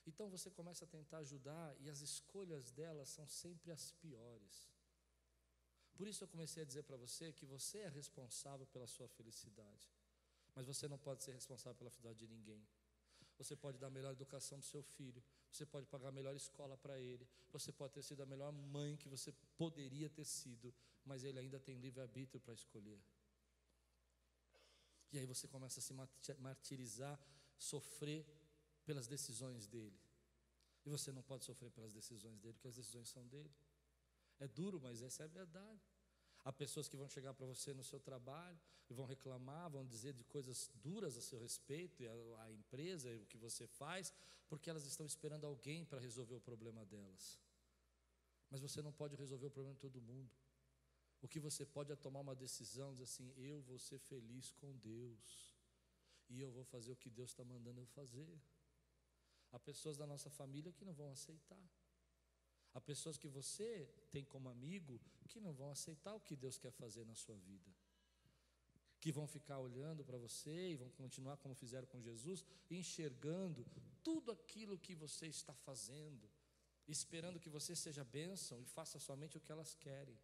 [0.06, 4.56] Então você começa a tentar ajudar e as escolhas delas são sempre as piores.
[5.94, 9.86] Por isso eu comecei a dizer para você que você é responsável pela sua felicidade,
[10.54, 12.66] mas você não pode ser responsável pela felicidade de ninguém.
[13.40, 16.36] Você pode dar a melhor educação para o seu filho, você pode pagar a melhor
[16.36, 20.74] escola para ele, você pode ter sido a melhor mãe que você poderia ter sido,
[21.06, 23.00] mas ele ainda tem livre-arbítrio para escolher.
[25.10, 25.94] E aí você começa a se
[26.38, 27.18] martirizar,
[27.56, 28.26] sofrer
[28.84, 29.98] pelas decisões dele.
[30.84, 33.50] E você não pode sofrer pelas decisões dele, porque as decisões são dele.
[34.38, 35.89] É duro, mas essa é a verdade.
[36.44, 40.14] Há pessoas que vão chegar para você no seu trabalho e vão reclamar, vão dizer
[40.14, 42.12] de coisas duras a seu respeito, e a,
[42.44, 44.12] a empresa, e o que você faz,
[44.48, 47.38] porque elas estão esperando alguém para resolver o problema delas.
[48.50, 50.30] Mas você não pode resolver o problema de todo mundo.
[51.22, 54.76] O que você pode é tomar uma decisão, dizer assim: eu vou ser feliz com
[54.78, 55.54] Deus,
[56.30, 58.40] e eu vou fazer o que Deus está mandando eu fazer.
[59.52, 61.62] Há pessoas da nossa família que não vão aceitar.
[62.72, 66.70] Há pessoas que você tem como amigo que não vão aceitar o que Deus quer
[66.70, 67.70] fazer na sua vida.
[69.00, 73.66] Que vão ficar olhando para você e vão continuar como fizeram com Jesus, enxergando
[74.02, 76.28] tudo aquilo que você está fazendo,
[76.86, 80.18] esperando que você seja bênção e faça somente o que elas querem.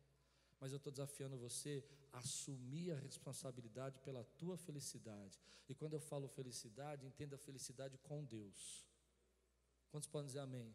[0.60, 5.40] Mas eu estou desafiando você a assumir a responsabilidade pela tua felicidade.
[5.68, 8.86] E quando eu falo felicidade, entenda a felicidade com Deus.
[9.90, 10.74] Quantos podem dizer amém?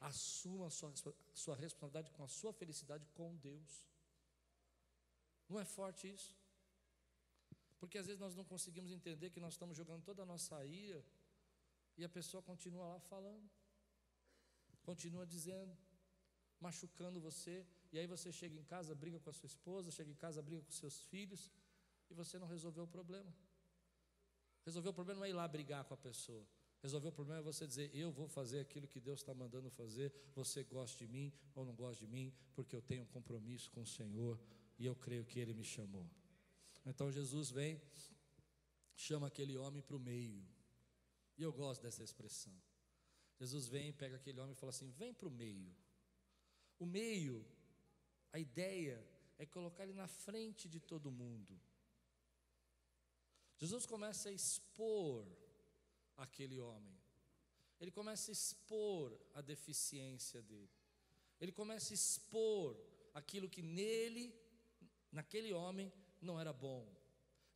[0.00, 0.92] Assuma a sua,
[1.32, 3.86] sua responsabilidade com a sua felicidade com Deus.
[5.48, 6.36] Não é forte isso?
[7.78, 11.04] Porque às vezes nós não conseguimos entender que nós estamos jogando toda a nossa ira
[11.96, 13.48] e a pessoa continua lá falando,
[14.82, 15.76] continua dizendo,
[16.60, 20.14] machucando você, e aí você chega em casa, briga com a sua esposa, chega em
[20.14, 21.50] casa, briga com seus filhos,
[22.10, 23.32] e você não resolveu o problema.
[24.64, 26.46] Resolver o problema não é ir lá brigar com a pessoa.
[26.86, 30.12] Resolver o problema é você dizer: Eu vou fazer aquilo que Deus está mandando fazer.
[30.36, 33.82] Você gosta de mim ou não gosta de mim, porque eu tenho um compromisso com
[33.82, 34.38] o Senhor
[34.78, 36.08] e eu creio que Ele me chamou.
[36.84, 37.82] Então Jesus vem,
[38.94, 40.46] chama aquele homem para o meio.
[41.36, 42.54] E eu gosto dessa expressão.
[43.40, 45.74] Jesus vem, pega aquele homem e fala assim: Vem para o meio.
[46.78, 47.44] O meio,
[48.32, 49.04] a ideia
[49.38, 51.60] é colocar ele na frente de todo mundo.
[53.56, 55.26] Jesus começa a expor
[56.16, 56.96] aquele homem.
[57.80, 60.70] Ele começa a expor a deficiência dele.
[61.40, 62.76] Ele começa a expor
[63.12, 64.34] aquilo que nele,
[65.12, 66.86] naquele homem, não era bom.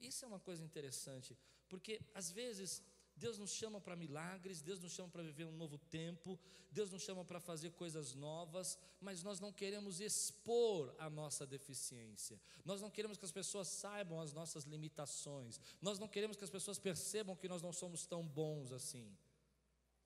[0.01, 1.37] Isso é uma coisa interessante,
[1.69, 2.83] porque às vezes
[3.21, 6.39] Deus nos chama para milagres, Deus nos chama para viver um novo tempo,
[6.73, 12.41] Deus nos chama para fazer coisas novas, mas nós não queremos expor a nossa deficiência,
[12.65, 16.51] nós não queremos que as pessoas saibam as nossas limitações, nós não queremos que as
[16.51, 19.15] pessoas percebam que nós não somos tão bons assim.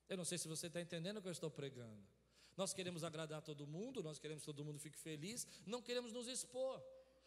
[0.09, 2.05] Eu não sei se você está entendendo o que eu estou pregando.
[2.57, 6.27] Nós queremos agradar todo mundo, nós queremos que todo mundo fique feliz, não queremos nos
[6.27, 6.83] expor.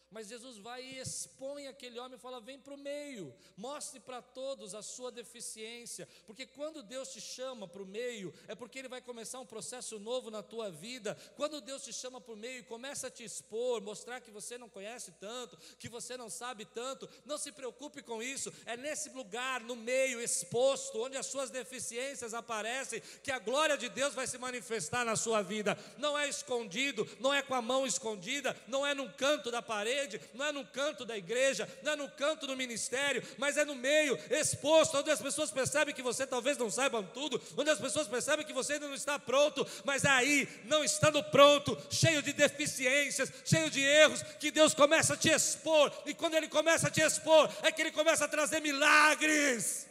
[0.10, 4.22] Mas Jesus vai e expõe aquele homem e fala: vem para o meio, mostre para
[4.22, 8.88] todos a sua deficiência, porque quando Deus te chama para o meio, é porque Ele
[8.88, 11.18] vai começar um processo novo na tua vida.
[11.36, 14.58] Quando Deus te chama para o meio e começa a te expor, mostrar que você
[14.58, 19.10] não conhece tanto, que você não sabe tanto, não se preocupe com isso, é nesse
[19.10, 24.26] lugar, no meio, exposto, onde as suas deficiências aparecem, que a glória de Deus vai
[24.26, 25.78] se manifestar na sua vida.
[25.98, 29.97] Não é escondido, não é com a mão escondida, não é num canto da parede
[29.98, 33.66] parede, não é no canto da igreja, não é no canto do ministério, mas é
[33.66, 37.80] no meio, exposto, onde as pessoas percebem que você talvez não saiba tudo, onde as
[37.80, 42.34] pessoas percebem que você ainda não está pronto, mas aí, não estando pronto, cheio de
[42.34, 46.92] deficiências, cheio de erros, que Deus começa a te expor, e quando Ele começa a
[46.92, 49.88] te expor, é que Ele começa a trazer milagres.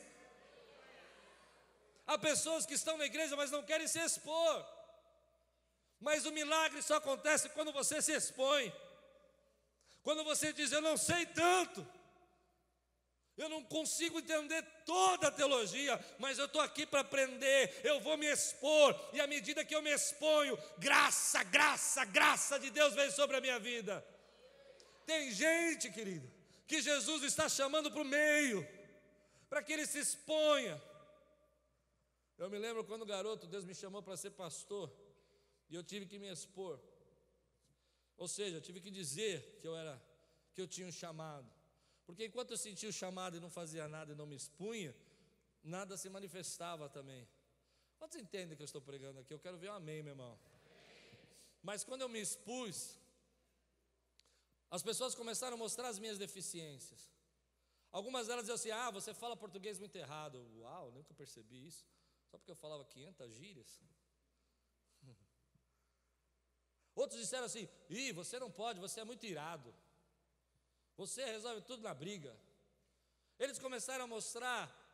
[2.06, 4.64] Há pessoas que estão na igreja, mas não querem se expor.
[5.98, 8.72] Mas o milagre só acontece quando você se expõe.
[10.06, 11.84] Quando você diz, eu não sei tanto,
[13.36, 18.16] eu não consigo entender toda a teologia, mas eu estou aqui para aprender, eu vou
[18.16, 23.10] me expor, e à medida que eu me exponho, graça, graça, graça de Deus vem
[23.10, 24.06] sobre a minha vida.
[25.04, 26.32] Tem gente, querido,
[26.68, 28.64] que Jesus está chamando para o meio,
[29.48, 30.80] para que ele se exponha.
[32.38, 34.88] Eu me lembro quando garoto, Deus me chamou para ser pastor,
[35.68, 36.78] e eu tive que me expor.
[38.16, 40.00] Ou seja, eu tive que dizer que eu era,
[40.54, 41.50] que eu tinha um chamado.
[42.06, 44.94] Porque enquanto eu sentia o chamado e não fazia nada e não me expunha,
[45.62, 47.28] nada se manifestava também.
[47.98, 49.34] Quantos entendem que eu estou pregando aqui?
[49.34, 50.38] Eu quero ver um amém, meu irmão.
[51.62, 52.96] Mas quando eu me expus,
[54.70, 57.10] as pessoas começaram a mostrar as minhas deficiências.
[57.90, 60.38] Algumas delas diziam assim: Ah, você fala português muito errado.
[60.58, 61.84] Uau, nunca percebi isso.
[62.30, 63.80] Só porque eu falava 500 gírias.
[66.96, 69.72] Outros disseram assim: Ih, você não pode, você é muito irado.
[70.96, 72.34] Você resolve tudo na briga.
[73.38, 74.84] Eles começaram a mostrar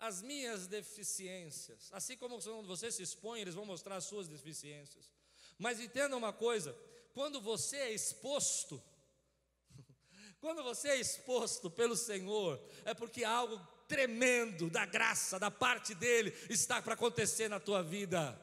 [0.00, 1.88] as minhas deficiências.
[1.92, 5.08] Assim como você se expõe, eles vão mostrar as suas deficiências.
[5.56, 6.76] Mas entenda uma coisa:
[7.14, 8.82] quando você é exposto,
[10.40, 16.30] quando você é exposto pelo Senhor, é porque algo tremendo da graça, da parte dele,
[16.50, 18.36] está para acontecer na tua vida.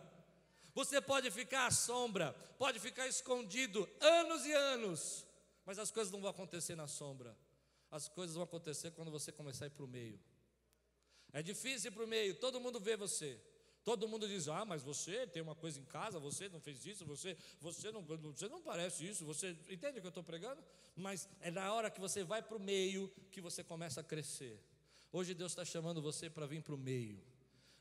[0.73, 5.25] Você pode ficar à sombra, pode ficar escondido anos e anos,
[5.65, 7.35] mas as coisas não vão acontecer na sombra.
[7.91, 10.19] As coisas vão acontecer quando você começar a ir para o meio.
[11.33, 13.39] É difícil ir para o meio, todo mundo vê você.
[13.83, 17.05] Todo mundo diz: Ah, mas você tem uma coisa em casa, você não fez isso,
[17.05, 19.57] você, você, não, você não parece isso, você.
[19.69, 20.63] Entende o que eu estou pregando?
[20.95, 24.61] Mas é na hora que você vai para o meio que você começa a crescer.
[25.11, 27.19] Hoje Deus está chamando você para vir para o meio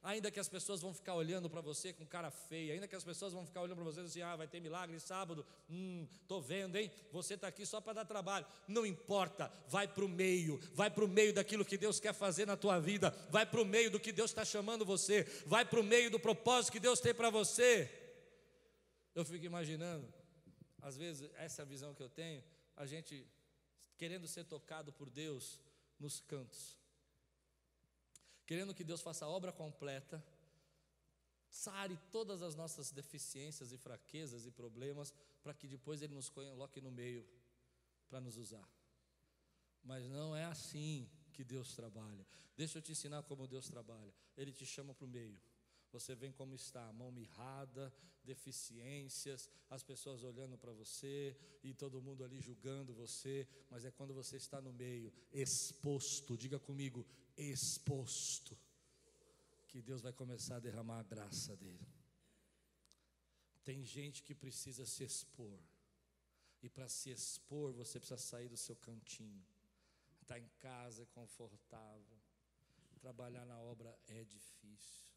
[0.03, 3.05] ainda que as pessoas vão ficar olhando para você com cara feia, ainda que as
[3.05, 6.77] pessoas vão ficar olhando para você assim, ah, vai ter milagre sábado, hum, tô vendo,
[6.77, 6.91] hein?
[7.13, 8.47] Você está aqui só para dar trabalho.
[8.67, 12.47] Não importa, vai para o meio, vai para o meio daquilo que Deus quer fazer
[12.47, 15.81] na tua vida, vai para o meio do que Deus está chamando você, vai para
[15.81, 17.91] o meio do propósito que Deus tem para você.
[19.15, 20.07] Eu fico imaginando,
[20.81, 22.43] às vezes, essa visão que eu tenho,
[22.77, 23.27] a gente
[23.97, 25.59] querendo ser tocado por Deus
[25.99, 26.79] nos cantos
[28.49, 30.25] querendo que Deus faça a obra completa,
[31.51, 36.81] sare todas as nossas deficiências e fraquezas e problemas, para que depois Ele nos coloque
[36.81, 37.29] no meio
[38.09, 38.67] para nos usar.
[39.85, 42.27] Mas não é assim que Deus trabalha.
[42.57, 44.15] Deixa eu te ensinar como Deus trabalha.
[44.35, 45.39] Ele te chama para o meio.
[45.93, 47.93] Você vem como está, mão mirrada,
[48.25, 54.13] deficiências, as pessoas olhando para você e todo mundo ali julgando você, mas é quando
[54.13, 58.57] você está no meio, exposto, diga comigo, exposto,
[59.67, 61.89] que Deus vai começar a derramar a graça dele.
[63.65, 65.59] Tem gente que precisa se expor,
[66.63, 69.45] e para se expor você precisa sair do seu cantinho.
[70.23, 72.19] Estar tá em casa é confortável,
[73.01, 75.08] trabalhar na obra é difícil.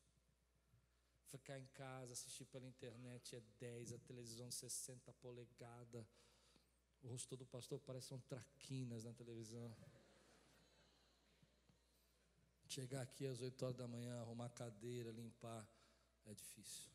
[1.31, 6.05] Ficar em casa, assistir pela internet é 10, a televisão 60 polegadas.
[7.01, 9.73] O rosto do pastor parece um traquinas na televisão.
[12.67, 15.65] Chegar aqui às 8 horas da manhã, arrumar cadeira, limpar,
[16.25, 16.89] é difícil.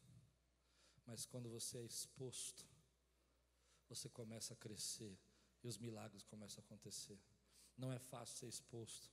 [1.06, 2.66] Mas quando você é exposto,
[3.88, 5.18] você começa a crescer
[5.64, 7.18] e os milagres começam a acontecer.
[7.78, 9.10] Não é fácil ser exposto,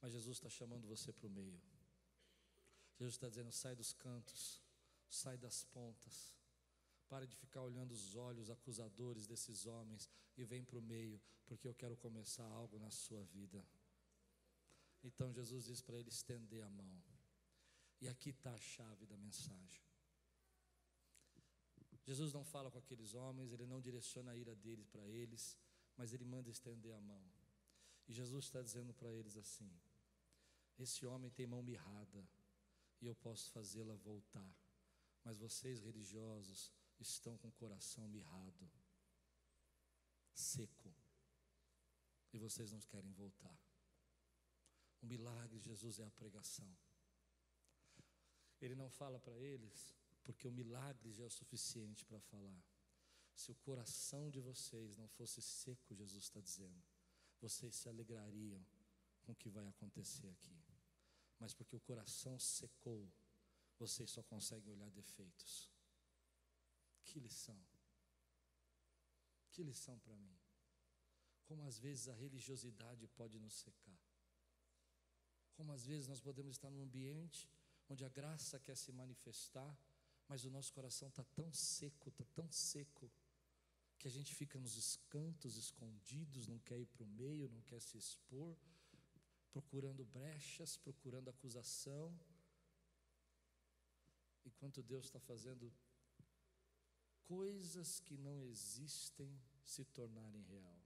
[0.00, 1.60] mas Jesus está chamando você para o meio.
[2.98, 4.60] Jesus está dizendo: sai dos cantos,
[5.08, 6.36] sai das pontas.
[7.08, 11.66] Pare de ficar olhando os olhos acusadores desses homens e vem para o meio, porque
[11.66, 13.64] eu quero começar algo na sua vida.
[15.02, 17.02] Então Jesus diz para ele estender a mão.
[18.00, 19.82] E aqui está a chave da mensagem.
[22.04, 25.58] Jesus não fala com aqueles homens, ele não direciona a ira deles para eles,
[25.96, 27.22] mas ele manda estender a mão.
[28.06, 29.70] E Jesus está dizendo para eles assim:
[30.78, 32.26] Esse homem tem mão mirrada,
[33.00, 34.54] e eu posso fazê-la voltar,
[35.24, 38.70] mas vocês religiosos estão com o coração mirrado,
[40.34, 40.94] seco,
[42.32, 43.58] e vocês não querem voltar.
[45.00, 46.76] O milagre de Jesus é a pregação.
[48.60, 49.94] Ele não fala para eles,
[50.24, 52.62] porque o milagre já é o suficiente para falar.
[53.34, 56.82] Se o coração de vocês não fosse seco, Jesus está dizendo,
[57.40, 58.66] vocês se alegrariam
[59.22, 60.67] com o que vai acontecer aqui.
[61.38, 63.10] Mas porque o coração secou,
[63.78, 65.70] vocês só conseguem olhar defeitos.
[67.04, 67.58] Que lição!
[69.50, 70.38] Que lição para mim.
[71.44, 73.98] Como às vezes a religiosidade pode nos secar.
[75.54, 77.50] Como às vezes nós podemos estar num ambiente
[77.88, 79.76] onde a graça quer se manifestar,
[80.28, 83.10] mas o nosso coração está tão seco, está tão seco,
[83.98, 87.80] que a gente fica nos cantos escondidos, não quer ir para o meio, não quer
[87.80, 88.56] se expor,
[89.52, 92.18] procurando brechas, procurando acusação,
[94.44, 95.72] enquanto Deus está fazendo
[97.24, 99.30] coisas que não existem
[99.62, 100.78] se tornarem real.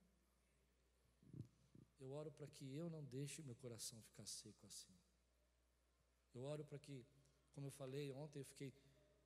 [2.00, 4.92] Eu oro para que eu não deixe meu coração ficar seco assim.
[6.34, 7.06] Eu oro para que,
[7.52, 8.72] como eu falei ontem, eu fiquei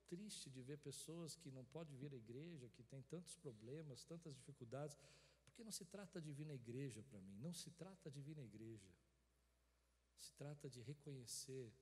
[0.07, 4.35] triste de ver pessoas que não podem vir à igreja, que têm tantos problemas, tantas
[4.35, 4.97] dificuldades,
[5.43, 8.35] porque não se trata de vir na igreja para mim, não se trata de vir
[8.35, 8.87] na igreja.
[10.17, 11.73] Se trata de reconhecer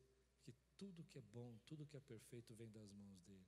[0.41, 3.47] que tudo que é bom, tudo que é perfeito vem das mãos dele.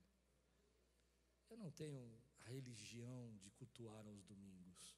[1.50, 2.00] Eu não tenho
[2.40, 4.96] a religião de cultuar aos domingos.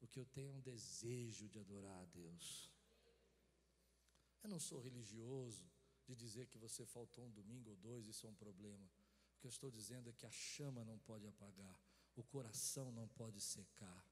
[0.00, 2.70] O que eu tenho é um desejo de adorar a Deus.
[4.42, 5.68] Eu não sou religioso
[6.06, 8.86] de dizer que você faltou um domingo ou dois, isso é um problema.
[9.34, 11.80] O que eu estou dizendo é que a chama não pode apagar,
[12.14, 14.04] o coração não pode secar.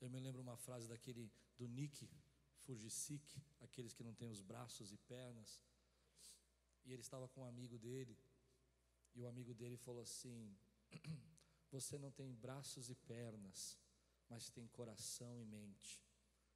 [0.00, 2.08] Eu me lembro uma frase daquele do Nick
[2.64, 5.62] Fujisik, aqueles que não têm os braços e pernas.
[6.84, 8.16] E ele estava com um amigo dele,
[9.14, 10.56] e o amigo dele falou assim:
[11.70, 13.78] Você não tem braços e pernas,
[14.28, 16.02] mas tem coração e mente.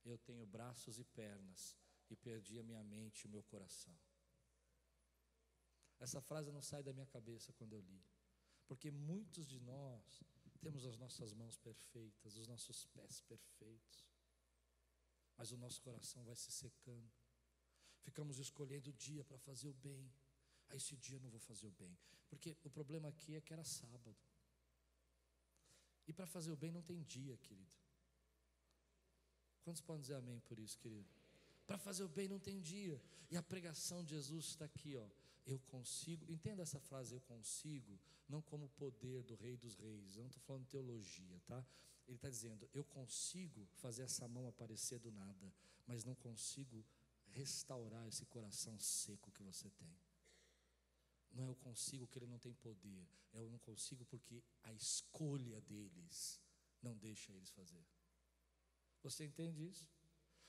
[0.04, 1.76] Eu tenho braços e pernas,
[2.10, 3.96] e perdi a minha mente e o meu coração.
[5.98, 8.02] Essa frase não sai da minha cabeça quando eu li,
[8.66, 10.22] porque muitos de nós
[10.60, 14.04] temos as nossas mãos perfeitas, os nossos pés perfeitos,
[15.38, 17.10] mas o nosso coração vai se secando.
[18.02, 20.12] Ficamos escolhendo o dia para fazer o bem.
[20.68, 21.96] Aí esse dia eu não vou fazer o bem,
[22.28, 24.14] porque o problema aqui é que era sábado.
[26.06, 27.74] E para fazer o bem não tem dia, querido.
[29.62, 31.08] Quantos podem dizer amém por isso, querido?
[31.66, 33.00] Para fazer o bem não tem dia.
[33.30, 35.08] E a pregação de Jesus está aqui, ó
[35.48, 40.22] eu consigo, entenda essa frase, eu consigo, não como poder do Rei dos Reis, eu
[40.22, 41.64] não estou falando teologia, tá?
[42.08, 45.54] Ele está dizendo, eu consigo fazer essa mão aparecer do nada,
[45.86, 46.84] mas não consigo
[47.28, 49.94] restaurar esse coração seco que você tem.
[51.32, 54.72] Não é eu consigo que ele não tem poder, é eu não consigo porque a
[54.72, 56.40] escolha deles
[56.82, 57.84] não deixa eles fazer.
[59.02, 59.88] Você entende isso?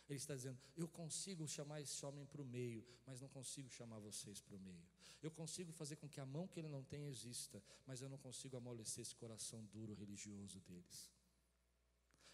[0.07, 3.99] Ele está dizendo: Eu consigo chamar esse homem para o meio, mas não consigo chamar
[3.99, 4.87] vocês para o meio.
[5.21, 8.17] Eu consigo fazer com que a mão que ele não tem exista, mas eu não
[8.17, 11.11] consigo amolecer esse coração duro religioso deles.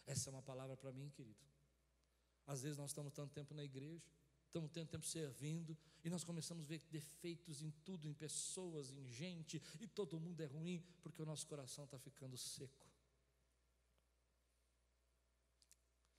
[0.06, 1.40] Essa é uma palavra para mim, querido.
[2.46, 4.04] Às vezes nós estamos tanto tempo na igreja,
[4.46, 9.06] estamos tanto tempo servindo, e nós começamos a ver defeitos em tudo, em pessoas, em
[9.08, 12.88] gente, e todo mundo é ruim, porque o nosso coração está ficando seco.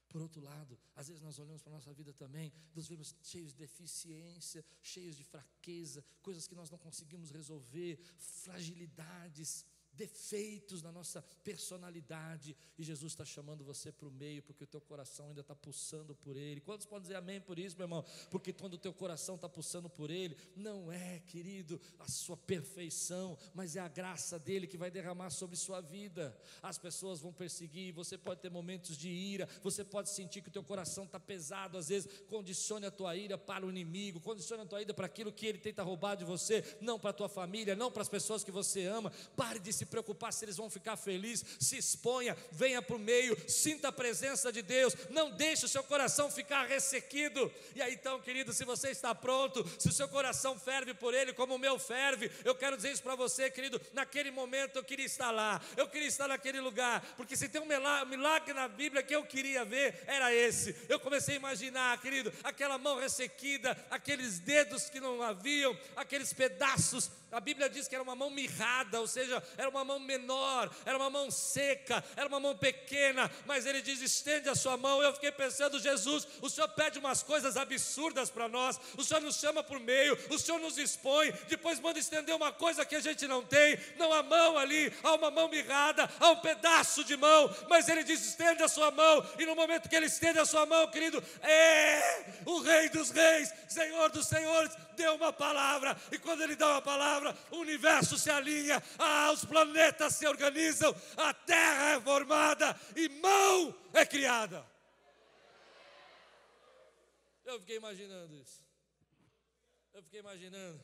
[0.09, 3.53] Por outro lado, às vezes nós olhamos para a nossa vida também, nos vemos cheios
[3.53, 9.65] de deficiência, cheios de fraqueza, coisas que nós não conseguimos resolver, fragilidades,
[9.97, 14.81] defeitos na nossa personalidade, e Jesus está chamando você para o meio, porque o teu
[14.81, 16.61] coração ainda está pulsando por Ele.
[16.61, 18.05] Quantos podem dizer amém por isso, meu irmão?
[18.31, 23.39] Porque quando o teu coração está pulsando por Ele, não é, querido, a sua perfeição,
[23.55, 26.37] mas é a graça dele que vai derramar sobre sua vida.
[26.63, 30.53] As pessoas vão perseguir, você pode ter momentos de ira, você pode sentir que o
[30.53, 34.67] teu coração está pesado, às vezes condicione a tua ira para o inimigo, condicione a
[34.67, 37.75] tua ira para aquilo que ele tenta roubar de você, não para a tua família,
[37.75, 39.11] não para as pessoas que você ama.
[39.35, 42.99] Pare de se se preocupar se eles vão ficar felizes, se exponha, venha para o
[42.99, 47.51] meio, sinta a presença de Deus, não deixe o seu coração ficar ressequido.
[47.75, 51.33] E aí então, querido, se você está pronto, se o seu coração ferve por Ele,
[51.33, 55.07] como o meu ferve, eu quero dizer isso para você, querido, naquele momento eu queria
[55.07, 59.15] estar lá, eu queria estar naquele lugar, porque se tem um milagre na Bíblia que
[59.15, 60.75] eu queria ver, era esse.
[60.89, 67.11] Eu comecei a imaginar, querido, aquela mão ressequida, aqueles dedos que não haviam, aqueles pedaços
[67.33, 70.97] a Bíblia diz que era uma mão mirrada, ou seja, era uma mão menor, era
[70.97, 75.03] uma mão seca, era uma mão pequena, mas ele diz: estende a sua mão.
[75.03, 79.37] Eu fiquei pensando, Jesus, o Senhor pede umas coisas absurdas para nós, o Senhor nos
[79.37, 83.27] chama por meio, o Senhor nos expõe, depois manda estender uma coisa que a gente
[83.27, 87.55] não tem, não há mão ali, há uma mão mirrada, há um pedaço de mão,
[87.69, 90.65] mas ele diz: estende a sua mão, e no momento que ele estende a sua
[90.65, 96.43] mão, querido, é o Rei dos Reis, Senhor dos Senhores, deu uma palavra, e quando
[96.43, 101.97] ele dá uma palavra, o universo se alinha, ah, os planetas se organizam, a terra
[101.97, 104.67] é formada e mão é criada.
[107.45, 108.65] Eu fiquei imaginando isso.
[109.93, 110.81] Eu fiquei imaginando.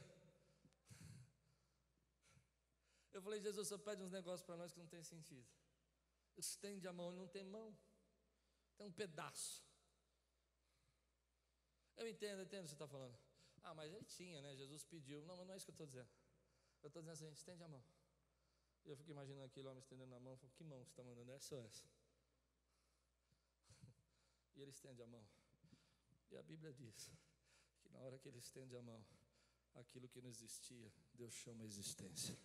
[3.12, 5.46] Eu falei, Jesus, você pede uns negócios para nós que não tem sentido.
[6.36, 7.76] Estende a mão, não tem mão.
[8.76, 9.62] Tem um pedaço.
[11.96, 13.18] Eu entendo, eu entendo o que você está falando.
[13.62, 14.56] Ah, mas ele tinha, né?
[14.56, 15.22] Jesus pediu.
[15.24, 16.08] Não, mas não é isso que eu estou dizendo.
[16.82, 17.82] Eu estou dizendo assim: estende a mão.
[18.84, 20.36] E eu fico imaginando aquele homem estendendo a mão.
[20.36, 21.30] Falo, que mão você está mandando?
[21.32, 21.84] Essa ou essa?
[24.56, 25.24] E ele estende a mão.
[26.30, 27.10] E a Bíblia diz
[27.80, 29.02] que na hora que ele estende a mão,
[29.74, 32.36] aquilo que não existia, Deus chama a existência.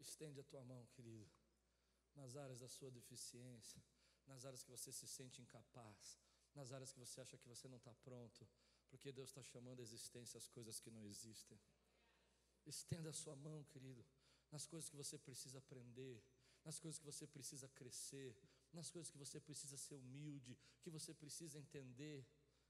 [0.00, 1.28] Estende a tua mão, querido,
[2.14, 3.82] nas áreas da sua deficiência,
[4.26, 6.18] nas áreas que você se sente incapaz,
[6.54, 8.46] nas áreas que você acha que você não está pronto,
[8.90, 11.58] porque Deus está chamando a existência as coisas que não existem.
[12.66, 14.04] Estenda a sua mão, querido,
[14.50, 16.22] nas coisas que você precisa aprender,
[16.64, 18.36] nas coisas que você precisa crescer,
[18.72, 22.26] nas coisas que você precisa ser humilde, que você precisa entender,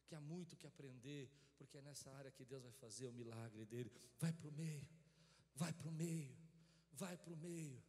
[0.07, 3.65] que há muito que aprender, porque é nessa área que Deus vai fazer o milagre
[3.65, 3.93] dele.
[4.19, 4.89] Vai para o meio,
[5.55, 6.37] vai para o meio,
[6.93, 7.83] vai para o meio.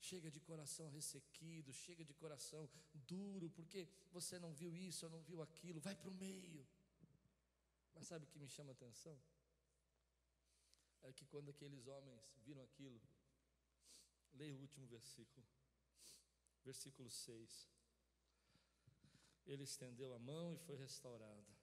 [0.00, 5.40] Chega de coração ressequido, chega de coração duro, porque você não viu isso, não viu
[5.40, 6.66] aquilo, vai para o meio.
[7.94, 9.18] Mas sabe o que me chama a atenção?
[11.08, 13.00] É que quando aqueles homens viram aquilo,
[14.32, 15.46] leia o último versículo,
[16.64, 17.68] versículo 6.
[19.46, 21.54] Ele estendeu a mão e foi restaurada.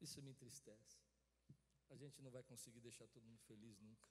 [0.00, 0.98] Isso me entristece.
[1.90, 4.08] A gente não vai conseguir deixar todo mundo feliz nunca.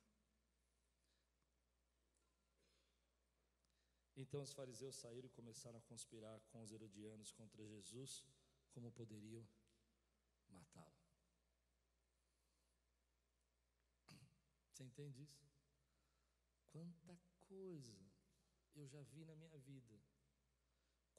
[4.15, 8.25] Então os fariseus saíram e começaram a conspirar com os herodianos contra Jesus,
[8.71, 9.45] como poderiam
[10.49, 11.04] matá-lo.
[14.75, 15.47] Você entende isso?
[16.69, 17.17] Quanta
[17.47, 17.97] coisa
[18.75, 19.97] eu já vi na minha vida.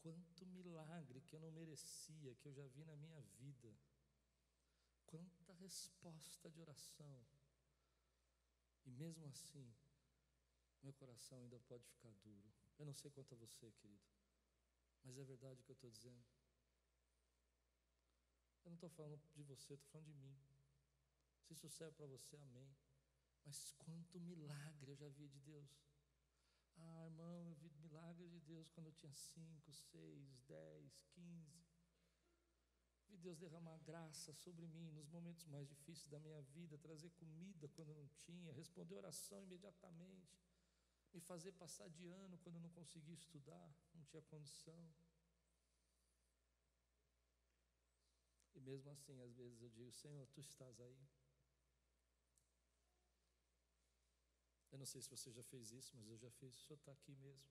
[0.02, 3.74] Quanto milagre que eu não merecia, que eu já vi na minha vida.
[5.06, 7.26] Quanta resposta de oração.
[8.84, 9.74] E mesmo assim,
[10.82, 12.52] meu coração ainda pode ficar duro.
[12.78, 14.04] Eu não sei quanto a você, querido,
[15.02, 16.26] mas é verdade o que eu estou dizendo.
[18.64, 20.36] Eu não estou falando de você, estou falando de mim.
[21.40, 22.76] Se isso serve para você, amém.
[23.46, 25.70] Mas quanto milagre eu já vi de Deus.
[26.76, 31.64] Ah, irmão, eu vi milagres de Deus quando eu tinha 5, 6, 10, 15.
[33.08, 37.68] Vi Deus derramar graça sobre mim nos momentos mais difíceis da minha vida, trazer comida
[37.68, 40.36] quando não tinha, responder oração imediatamente
[41.16, 44.94] me fazer passar de ano quando eu não conseguia estudar, não tinha condição.
[48.54, 51.08] E mesmo assim, às vezes eu digo: Senhor, tu estás aí.
[54.76, 56.54] Eu não sei se você já fez isso, mas eu já fiz.
[56.54, 57.50] O Senhor está aqui mesmo.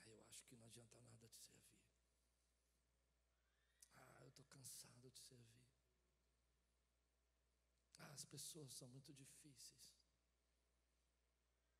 [0.00, 1.84] Ah, eu acho que não adianta nada te servir.
[3.98, 5.68] Ah, eu estou cansado de servir.
[7.98, 9.94] Ah, as pessoas são muito difíceis.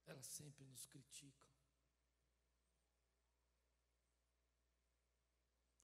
[0.04, 1.48] Elas sempre nos criticam.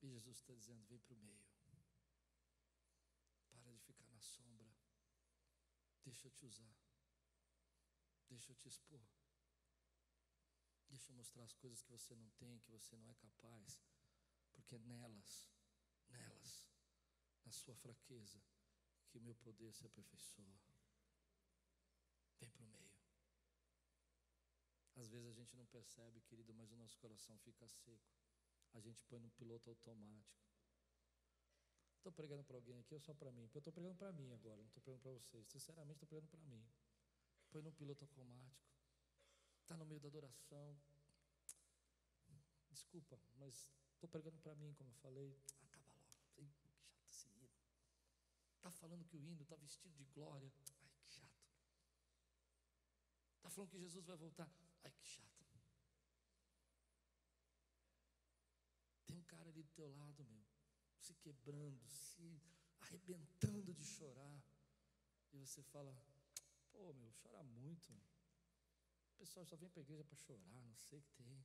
[0.02, 1.46] E Jesus está dizendo: vem para o meio.
[3.48, 4.61] Para de ficar na sombra.
[6.04, 6.74] Deixa eu te usar.
[8.28, 9.04] Deixa eu te expor.
[10.88, 13.80] Deixa eu mostrar as coisas que você não tem, que você não é capaz.
[14.52, 15.48] Porque é nelas,
[16.10, 16.68] nelas,
[17.44, 18.42] na sua fraqueza,
[19.08, 20.60] que meu poder se aperfeiçoa.
[22.38, 22.92] Vem para o meio.
[24.96, 28.12] Às vezes a gente não percebe, querido, mas o nosso coração fica seco.
[28.74, 30.51] A gente põe no piloto automático.
[32.02, 33.48] Estou pregando para alguém aqui ou só para mim?
[33.54, 35.46] Eu estou pregando para mim agora, não estou pregando para vocês.
[35.46, 36.66] Sinceramente, estou pregando para mim.
[37.48, 38.74] Põe no piloto automático.
[39.60, 40.76] Está no meio da adoração.
[42.72, 45.38] Desculpa, mas estou pregando para mim, como eu falei.
[45.62, 46.10] Acaba logo.
[46.34, 47.48] Que chato esse hino.
[48.56, 50.52] Está falando que o hino está vestido de glória.
[50.80, 51.46] Ai, que chato.
[53.36, 54.50] Está falando que Jesus vai voltar.
[54.82, 55.46] Ai, que chato.
[59.06, 60.51] Tem um cara ali do teu lado, meu,
[61.02, 62.40] se quebrando, se
[62.80, 64.42] arrebentando de chorar.
[65.32, 65.92] E você fala,
[66.70, 67.92] pô, meu, chora muito.
[69.14, 71.44] O pessoal só vem para a igreja para chorar, não sei o que tem.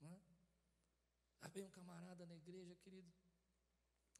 [0.00, 0.20] Não é?
[1.40, 3.12] Aí vem um camarada na igreja, querido.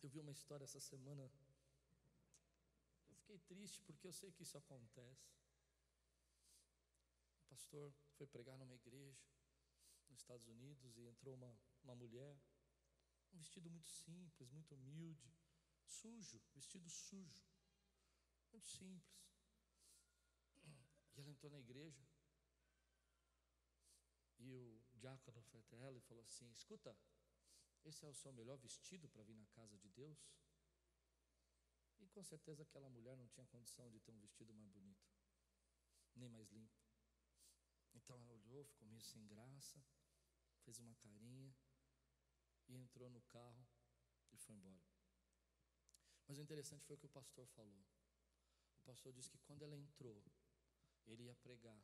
[0.02, 1.30] Eu vi uma história essa semana.
[3.08, 5.38] Eu fiquei triste porque eu sei que isso acontece
[7.58, 9.20] pastor foi pregar numa igreja
[10.08, 12.38] nos Estados Unidos e entrou uma, uma mulher,
[13.32, 15.32] um vestido muito simples, muito humilde,
[15.84, 17.46] sujo, vestido sujo,
[18.52, 19.18] muito simples.
[21.14, 22.06] E ela entrou na igreja
[24.38, 26.96] e o diácono foi até ela e falou assim: Escuta,
[27.84, 30.18] esse é o seu melhor vestido para vir na casa de Deus?
[31.98, 35.04] E com certeza aquela mulher não tinha condição de ter um vestido mais bonito,
[36.14, 36.78] nem mais limpo.
[37.94, 39.82] Então ela olhou, ficou meio sem graça.
[40.64, 41.54] fez uma carinha
[42.68, 43.66] e entrou no carro
[44.32, 44.82] e foi embora.
[46.26, 47.84] Mas o interessante foi o que o pastor falou.
[48.76, 50.22] O pastor disse que quando ela entrou,
[51.06, 51.82] ele ia pregar.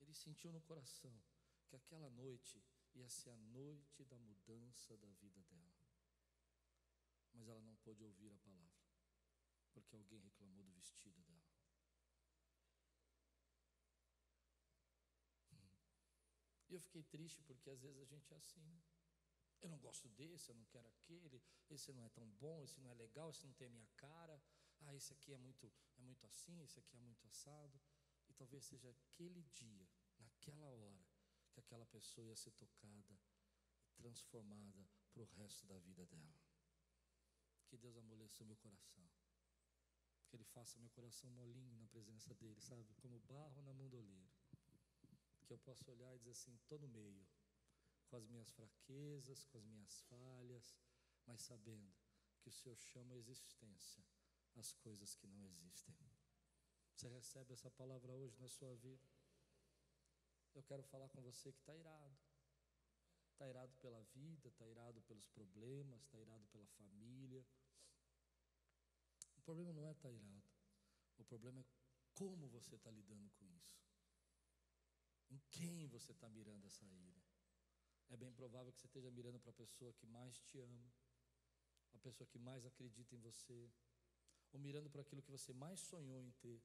[0.00, 1.22] Ele sentiu no coração
[1.66, 2.62] que aquela noite
[2.94, 5.76] ia ser a noite da mudança da vida dela.
[7.34, 8.86] Mas ela não pôde ouvir a palavra,
[9.72, 11.56] porque alguém reclamou do vestido dela.
[16.68, 18.80] E eu fiquei triste porque às vezes a gente é assim, né?
[19.62, 22.90] Eu não gosto desse, eu não quero aquele, esse não é tão bom, esse não
[22.90, 24.40] é legal, esse não tem a minha cara.
[24.80, 27.80] Ah, esse aqui é muito, é muito assim, esse aqui é muito assado.
[28.28, 29.88] E talvez seja aquele dia,
[30.18, 31.06] naquela hora,
[31.52, 36.40] que aquela pessoa ia ser tocada e transformada para o resto da vida dela.
[37.66, 39.08] Que Deus amoleça o meu coração.
[40.28, 42.94] Que Ele faça meu coração molinho na presença dEle, sabe?
[42.96, 44.30] Como barro na mão do oleiro.
[45.46, 47.26] Que eu possa olhar e dizer assim: estou no meio,
[48.06, 50.76] com as minhas fraquezas, com as minhas falhas,
[51.26, 51.94] mas sabendo
[52.40, 54.04] que o Senhor chama a existência
[54.56, 55.94] as coisas que não existem.
[56.94, 59.06] Você recebe essa palavra hoje na sua vida?
[60.54, 62.16] Eu quero falar com você que está irado.
[63.32, 67.46] Está irado pela vida, está irado pelos problemas, está irado pela família.
[69.36, 70.50] O problema não é estar tá irado.
[71.18, 71.66] O problema é
[72.14, 73.84] como você está lidando com isso.
[75.28, 77.22] Em quem você está mirando essa ira.
[78.08, 80.92] É bem provável que você esteja mirando para a pessoa que mais te ama,
[81.94, 83.70] a pessoa que mais acredita em você,
[84.52, 86.62] ou mirando para aquilo que você mais sonhou em ter,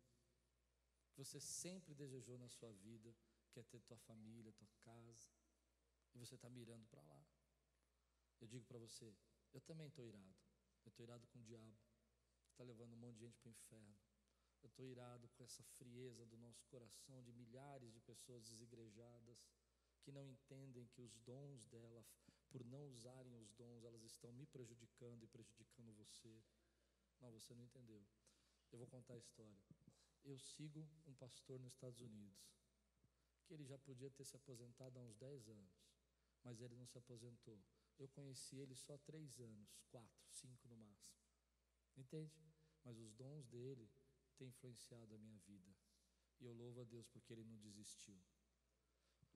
[1.09, 3.15] que você sempre desejou na sua vida
[3.51, 5.29] quer ter tua família, tua casa,
[6.13, 7.25] e você está mirando para lá.
[8.39, 9.13] Eu digo para você,
[9.53, 10.35] eu também estou irado.
[10.85, 11.77] Eu estou irado com o diabo,
[12.45, 13.95] que está levando um monte de gente para o inferno.
[14.63, 19.37] Eu estou irado com essa frieza do nosso coração de milhares de pessoas desigrejadas
[20.01, 22.05] que não entendem que os dons dela,
[22.49, 26.43] por não usarem os dons, elas estão me prejudicando e prejudicando você.
[27.19, 28.03] Não, você não entendeu.
[28.71, 29.61] Eu vou contar a história.
[30.23, 32.51] Eu sigo um pastor nos Estados Unidos
[33.51, 35.83] que ele já podia ter se aposentado há uns 10 anos,
[36.41, 37.61] mas ele não se aposentou.
[37.99, 41.19] Eu conheci ele só três anos, quatro, cinco no máximo.
[41.97, 42.33] Entende?
[42.81, 43.91] Mas os dons dele
[44.37, 45.75] têm influenciado a minha vida.
[46.39, 48.17] E eu louvo a Deus porque ele não desistiu.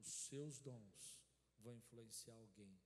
[0.05, 1.19] Os seus dons
[1.57, 2.79] vão influenciar alguém.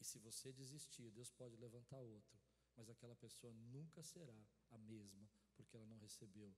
[0.00, 2.38] E se você desistir, Deus pode levantar outro,
[2.76, 6.54] mas aquela pessoa nunca será a mesma, porque ela não recebeu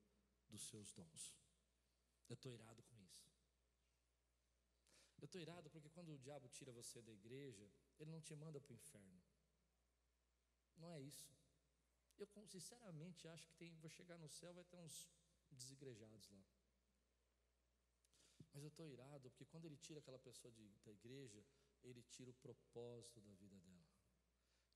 [0.49, 1.37] dos seus dons.
[2.29, 3.31] Eu estou irado com isso.
[5.19, 8.61] Eu estou irado porque quando o diabo tira você da igreja, ele não te manda
[8.61, 9.23] para o inferno.
[10.79, 11.31] Não é isso.
[12.19, 15.11] Eu sinceramente acho que tem, vou chegar no céu, vai ter uns
[15.51, 16.43] desigrejados lá.
[18.53, 21.45] Mas eu estou irado porque quando ele tira aquela pessoa de, da igreja,
[21.83, 23.89] ele tira o propósito da vida dela.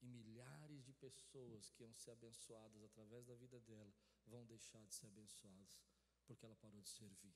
[0.00, 3.92] E milhares de pessoas que iam ser abençoadas através da vida dela
[4.26, 5.80] vão deixar de ser abençoadas
[6.26, 7.34] porque ela parou de servir.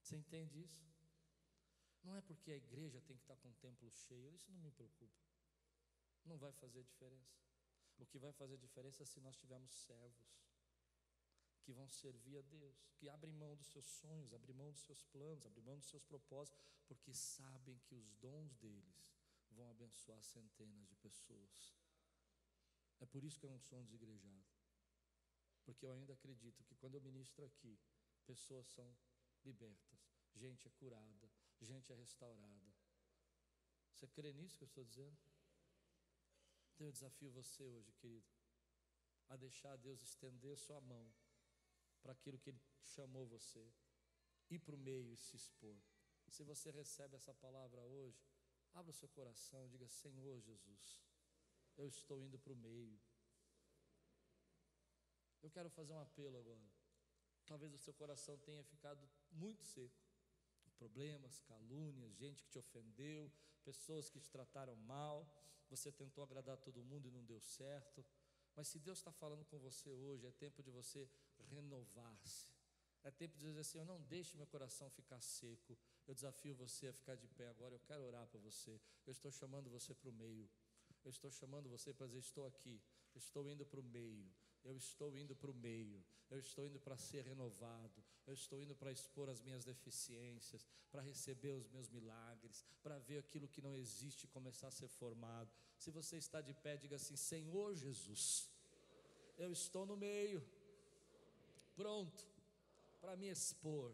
[0.00, 0.90] Você entende isso?
[2.02, 4.70] Não é porque a igreja tem que estar com o templo cheio, isso não me
[4.70, 5.20] preocupa.
[6.24, 7.38] Não vai fazer diferença.
[7.98, 10.34] O que vai fazer diferença é se nós tivermos servos
[11.70, 15.04] que vão servir a Deus, que abrem mão dos seus sonhos, abrem mão dos seus
[15.04, 19.14] planos, abrem mão dos seus propósitos, porque sabem que os dons deles
[19.52, 21.76] vão abençoar centenas de pessoas.
[22.98, 24.50] É por isso que eu não sou um desigrejado.
[25.64, 27.78] Porque eu ainda acredito que quando eu ministro aqui,
[28.26, 28.92] pessoas são
[29.44, 30.00] libertas,
[30.34, 32.74] gente é curada, gente é restaurada.
[33.92, 35.16] Você crê nisso que eu estou dizendo?
[36.74, 38.26] Então eu desafio você hoje, querido,
[39.28, 41.08] a deixar Deus estender sua mão
[42.02, 43.72] para aquilo que Ele chamou você,
[44.50, 45.76] ir para o meio e se expor.
[46.28, 48.24] Se você recebe essa palavra hoje,
[48.72, 51.00] abra o seu coração, diga: Senhor Jesus,
[51.76, 53.00] eu estou indo para o meio.
[55.42, 56.70] Eu quero fazer um apelo agora.
[57.46, 60.10] Talvez o seu coração tenha ficado muito seco
[60.80, 63.30] problemas, calúnias, gente que te ofendeu,
[63.62, 65.30] pessoas que te trataram mal,
[65.68, 68.02] você tentou agradar todo mundo e não deu certo.
[68.60, 71.08] Mas se Deus está falando com você hoje, é tempo de você
[71.48, 72.52] renovar-se.
[73.02, 75.78] É tempo de dizer assim: Eu não deixe meu coração ficar seco.
[76.06, 77.74] Eu desafio você a ficar de pé agora.
[77.74, 78.78] Eu quero orar para você.
[79.06, 80.46] Eu estou chamando você para o meio.
[81.02, 82.78] Eu estou chamando você para dizer: Estou aqui.
[83.14, 84.30] Estou indo para o meio.
[84.62, 88.74] Eu estou indo para o meio, eu estou indo para ser renovado, eu estou indo
[88.74, 93.74] para expor as minhas deficiências, para receber os meus milagres, para ver aquilo que não
[93.74, 95.50] existe começar a ser formado.
[95.78, 98.49] Se você está de pé, diga assim: Senhor Jesus,
[99.40, 100.40] eu estou no meio,
[101.74, 102.28] pronto
[103.00, 103.90] para me expor,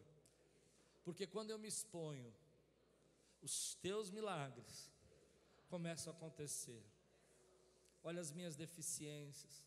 [1.05, 2.35] porque quando eu me exponho,
[3.41, 4.91] os teus milagres
[5.69, 6.83] começam a acontecer.
[8.03, 9.65] Olha as minhas deficiências.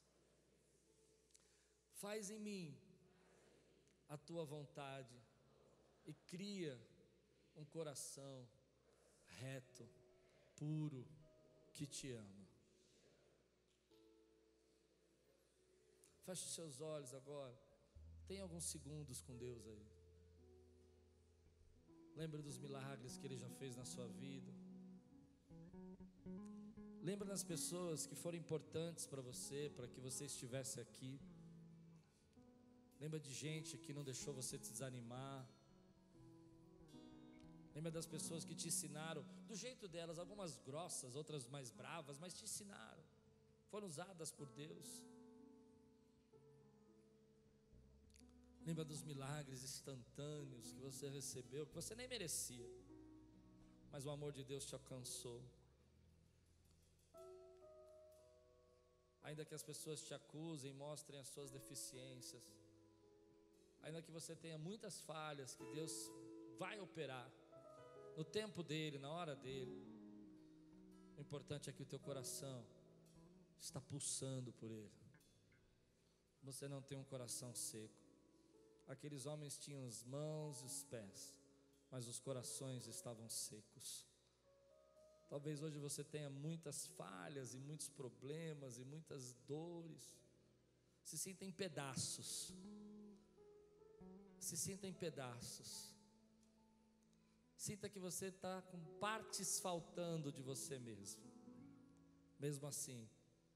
[1.93, 2.77] Faz em mim
[4.09, 5.15] a tua vontade
[6.05, 6.77] e cria
[7.55, 8.45] um coração
[9.39, 9.87] reto,
[10.57, 11.07] puro,
[11.73, 12.38] que te ama.
[16.29, 17.55] Feche os seus olhos agora.
[18.27, 19.85] Tem alguns segundos com Deus aí.
[22.19, 24.51] Lembre dos milagres que Ele já fez na sua vida.
[27.09, 31.13] Lembre das pessoas que foram importantes para você, para que você estivesse aqui.
[33.03, 35.41] Lembra de gente que não deixou você desanimar.
[37.73, 42.35] Lembra das pessoas que te ensinaram, do jeito delas, algumas grossas, outras mais bravas, mas
[42.39, 43.03] te ensinaram.
[43.71, 44.89] Foram usadas por Deus.
[48.65, 52.69] Lembra dos milagres instantâneos que você recebeu, que você nem merecia,
[53.91, 55.41] mas o amor de Deus te alcançou.
[59.23, 62.43] Ainda que as pessoas te acusem, mostrem as suas deficiências,
[63.81, 65.93] ainda que você tenha muitas falhas, que Deus
[66.57, 67.29] vai operar
[68.17, 69.77] no tempo dele, na hora dele.
[71.17, 72.65] O importante é que o teu coração
[73.57, 74.91] está pulsando por ele.
[76.43, 78.08] Você não tem um coração seco.
[78.93, 81.35] Aqueles homens tinham as mãos e os pés,
[81.91, 84.07] mas os corações estavam secos.
[85.29, 90.17] Talvez hoje você tenha muitas falhas e muitos problemas e muitas dores.
[91.03, 92.51] Se sinta em pedaços.
[94.39, 95.93] Se sinta em pedaços.
[97.55, 101.21] Sinta que você está com partes faltando de você mesmo.
[102.39, 103.07] Mesmo assim,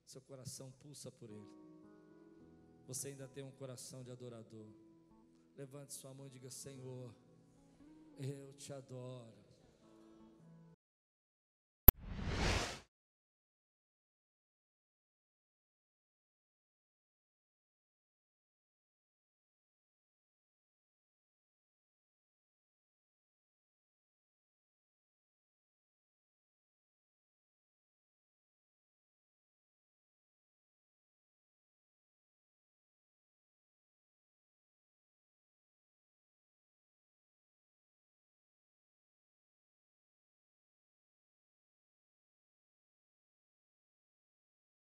[0.06, 1.64] seu coração pulsa por Ele.
[2.86, 4.68] Você ainda tem um coração de adorador.
[5.56, 7.14] Levante sua mão e diga: Senhor,
[8.18, 9.43] eu te adoro.